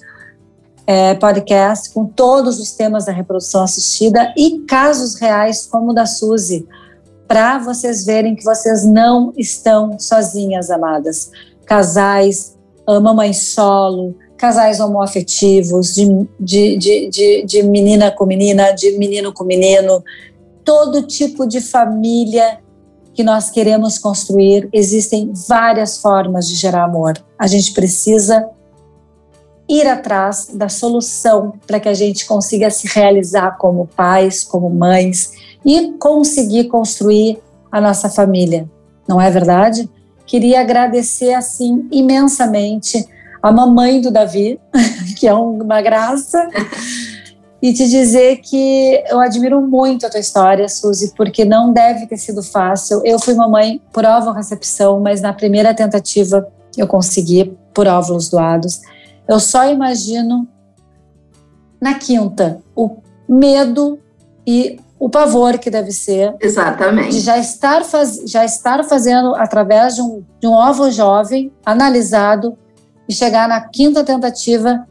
é, 0.89 1.15
podcast 1.15 1.93
com 1.93 2.07
todos 2.07 2.59
os 2.59 2.73
temas 2.73 3.05
da 3.05 3.13
reprodução 3.13 3.63
assistida 3.63 4.33
e 4.35 4.61
casos 4.61 5.17
reais 5.17 5.67
como 5.67 5.91
o 5.91 5.95
da 5.95 6.07
Suzy, 6.07 6.67
para 7.27 7.59
vocês 7.59 8.07
verem 8.07 8.35
que 8.35 8.43
vocês 8.43 8.87
não 8.87 9.35
estão 9.37 9.99
sozinhas, 9.99 10.71
amadas. 10.71 11.31
Casais, 11.67 12.57
mamãe 12.87 13.35
solo, 13.35 14.17
casais 14.39 14.81
homoafetivos, 14.81 15.95
de, 15.95 16.07
de, 16.41 16.79
de, 16.79 17.11
de, 17.11 17.45
de 17.45 17.63
menina 17.65 18.11
com 18.11 18.25
menina, 18.25 18.73
de 18.73 18.93
menino 18.93 19.31
com 19.31 19.45
menino, 19.45 20.03
todo 20.65 21.03
tipo 21.03 21.47
de 21.47 21.61
família 21.61 22.61
que 23.13 23.23
nós 23.23 23.51
queremos 23.51 23.99
construir. 23.99 24.71
Existem 24.73 25.35
várias 25.47 25.99
formas 25.99 26.49
de 26.49 26.55
gerar 26.55 26.85
amor. 26.85 27.13
A 27.39 27.47
gente 27.47 27.75
precisa 27.75 28.49
ir 29.69 29.87
atrás 29.87 30.49
da 30.53 30.69
solução 30.69 31.53
para 31.67 31.79
que 31.79 31.89
a 31.89 31.95
gente 31.95 32.27
consiga 32.27 32.71
se 32.71 32.89
realizar 32.89 33.59
como 33.59 33.87
pais, 33.87 34.43
como 34.43 34.71
mães 34.71 35.33
e 35.65 35.93
conseguir 35.99 36.65
construir 36.65 37.39
a 37.71 37.81
nossa 37.81 38.09
família. 38.09 38.69
Não 39.07 39.21
é 39.21 39.31
verdade? 39.31 39.89
Queria 40.27 40.61
agradecer 40.61 41.35
assim 41.35 41.87
imensamente 41.91 43.07
a 43.43 43.53
mamãe 43.53 44.01
do 44.01 44.11
Davi, 44.11 44.59
que 45.19 45.27
é 45.27 45.35
uma 45.35 45.81
graça, 45.81 46.49
e 47.61 47.73
te 47.73 47.89
dizer 47.89 48.39
que 48.39 49.03
eu 49.09 49.21
admiro 49.21 49.61
muito 49.61 50.07
a 50.07 50.11
tua 50.11 50.21
história, 50.21 50.69
Suzy, 50.69 51.13
porque 51.17 51.45
não 51.45 51.73
deve 51.73 52.07
ter 52.07 52.17
sido 52.17 52.43
fácil. 52.43 53.03
Eu 53.05 53.19
fui 53.19 53.35
mamãe 53.35 53.81
por 53.93 54.05
óvulo 54.05 54.35
recepção, 54.35 55.01
mas 55.01 55.21
na 55.21 55.33
primeira 55.33 55.75
tentativa 55.75 56.49
eu 56.77 56.87
consegui 56.87 57.57
por 57.75 57.87
óvulos 57.87 58.29
doados. 58.29 58.81
Eu 59.29 59.39
só 59.39 59.71
imagino 59.71 60.49
na 61.81 61.95
quinta 61.95 62.61
o 62.75 62.97
medo 63.29 63.99
e 64.47 64.81
o 64.99 65.09
pavor 65.09 65.59
que 65.59 65.71
deve 65.71 65.93
ser. 65.93 66.35
Exatamente. 66.41 67.11
De 67.11 67.21
já 67.21 67.39
estar, 67.39 67.85
faz, 67.85 68.23
já 68.27 68.45
estar 68.45 68.83
fazendo 68.85 69.35
através 69.37 69.95
de 69.95 70.03
um, 70.03 70.25
de 70.41 70.47
um 70.47 70.53
ovo 70.53 70.91
jovem, 70.91 71.53
analisado, 71.65 72.57
e 73.09 73.15
chegar 73.15 73.49
na 73.49 73.61
quinta 73.61 74.03
tentativa 74.03 74.87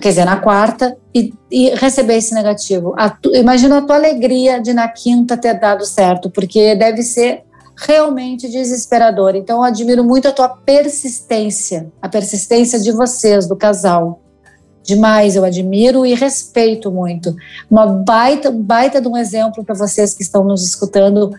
quer 0.00 0.08
dizer, 0.08 0.24
na 0.24 0.36
quarta, 0.36 0.96
e, 1.14 1.34
e 1.50 1.70
receber 1.74 2.16
esse 2.16 2.32
negativo. 2.32 2.94
A 2.96 3.10
tu, 3.10 3.34
imagina 3.34 3.78
a 3.78 3.82
tua 3.82 3.96
alegria 3.96 4.60
de 4.60 4.72
na 4.72 4.88
quinta 4.88 5.36
ter 5.36 5.58
dado 5.58 5.84
certo, 5.84 6.30
porque 6.30 6.74
deve 6.74 7.02
ser 7.02 7.42
realmente 7.76 8.48
desesperador. 8.48 9.34
Então, 9.34 9.58
eu 9.58 9.64
admiro 9.64 10.04
muito 10.04 10.28
a 10.28 10.32
tua 10.32 10.48
persistência, 10.48 11.90
a 12.00 12.08
persistência 12.08 12.78
de 12.78 12.92
vocês, 12.92 13.46
do 13.46 13.56
casal. 13.56 14.20
Demais, 14.82 15.36
eu 15.36 15.44
admiro 15.44 16.04
e 16.04 16.14
respeito 16.14 16.90
muito. 16.90 17.34
Uma 17.70 17.86
baita, 17.86 18.50
baita 18.50 19.00
de 19.00 19.08
um 19.08 19.16
exemplo 19.16 19.64
para 19.64 19.74
vocês 19.74 20.14
que 20.14 20.22
estão 20.22 20.44
nos 20.44 20.66
escutando 20.66 21.32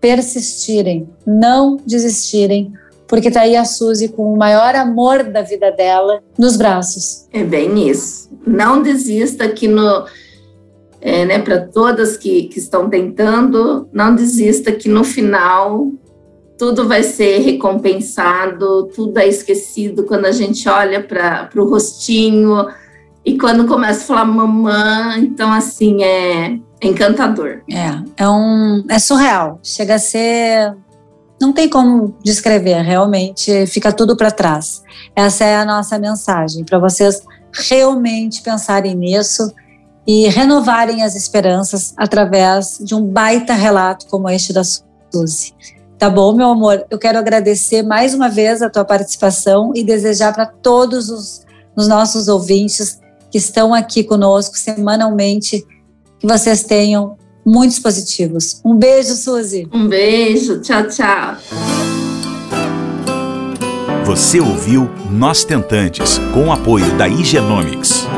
persistirem, 0.00 1.08
não 1.26 1.76
desistirem, 1.86 2.72
porque 3.06 3.28
está 3.28 3.42
aí 3.42 3.56
a 3.56 3.64
Suzy 3.64 4.08
com 4.08 4.32
o 4.32 4.36
maior 4.36 4.74
amor 4.74 5.24
da 5.24 5.42
vida 5.42 5.70
dela 5.72 6.22
nos 6.38 6.56
braços. 6.56 7.26
É 7.32 7.42
bem 7.42 7.88
isso. 7.88 8.30
Não 8.46 8.82
desista 8.82 9.48
que 9.48 9.66
no 9.66 10.06
é, 11.00 11.24
né, 11.24 11.38
para 11.38 11.66
todas 11.66 12.16
que, 12.16 12.44
que 12.44 12.58
estão 12.58 12.88
tentando, 12.88 13.88
não 13.92 14.14
desista 14.14 14.70
que 14.70 14.88
no 14.88 15.02
final 15.02 15.90
tudo 16.58 16.86
vai 16.86 17.02
ser 17.02 17.38
recompensado, 17.38 18.88
tudo 18.94 19.18
é 19.18 19.26
esquecido 19.26 20.04
quando 20.04 20.26
a 20.26 20.32
gente 20.32 20.68
olha 20.68 21.02
para 21.02 21.48
o 21.56 21.64
rostinho 21.64 22.66
e 23.24 23.38
quando 23.38 23.66
começa 23.66 24.02
a 24.02 24.06
falar 24.06 24.24
mamãe, 24.26 25.20
então 25.20 25.50
assim 25.50 26.02
é, 26.02 26.58
é 26.80 26.86
encantador. 26.86 27.62
É, 27.70 28.22
é 28.22 28.28
um 28.28 28.84
é 28.90 28.98
surreal. 28.98 29.58
Chega 29.62 29.94
a 29.94 29.98
ser 29.98 30.74
não 31.40 31.54
tem 31.54 31.66
como 31.66 32.14
descrever, 32.22 32.82
realmente 32.82 33.66
fica 33.66 33.90
tudo 33.90 34.14
para 34.14 34.30
trás. 34.30 34.82
Essa 35.16 35.44
é 35.44 35.56
a 35.56 35.64
nossa 35.64 35.98
mensagem 35.98 36.62
para 36.62 36.78
vocês 36.78 37.22
realmente 37.52 38.42
pensarem 38.42 38.94
nisso 38.94 39.50
e 40.12 40.26
renovarem 40.26 41.04
as 41.04 41.14
esperanças 41.14 41.94
através 41.96 42.78
de 42.80 42.96
um 42.96 43.06
baita 43.06 43.54
relato 43.54 44.06
como 44.06 44.28
este 44.28 44.52
da 44.52 44.64
Suzy. 44.64 45.54
Tá 45.96 46.10
bom, 46.10 46.34
meu 46.34 46.48
amor? 46.48 46.84
Eu 46.90 46.98
quero 46.98 47.16
agradecer 47.16 47.84
mais 47.84 48.12
uma 48.12 48.28
vez 48.28 48.60
a 48.60 48.68
tua 48.68 48.84
participação 48.84 49.70
e 49.72 49.84
desejar 49.84 50.34
para 50.34 50.46
todos 50.46 51.10
os, 51.10 51.46
os 51.76 51.86
nossos 51.86 52.26
ouvintes 52.26 52.98
que 53.30 53.38
estão 53.38 53.72
aqui 53.72 54.02
conosco 54.02 54.58
semanalmente 54.58 55.64
que 56.18 56.26
vocês 56.26 56.64
tenham 56.64 57.16
muitos 57.46 57.78
positivos. 57.78 58.60
Um 58.64 58.74
beijo, 58.76 59.14
Suzy. 59.14 59.68
Um 59.72 59.86
beijo. 59.86 60.60
Tchau, 60.60 60.88
tchau. 60.88 61.36
Você 64.04 64.40
ouviu 64.40 64.90
Nós 65.08 65.44
Tentantes, 65.44 66.18
com 66.34 66.48
o 66.48 66.52
apoio 66.52 66.98
da 66.98 67.06
Igenomics. 67.06 68.08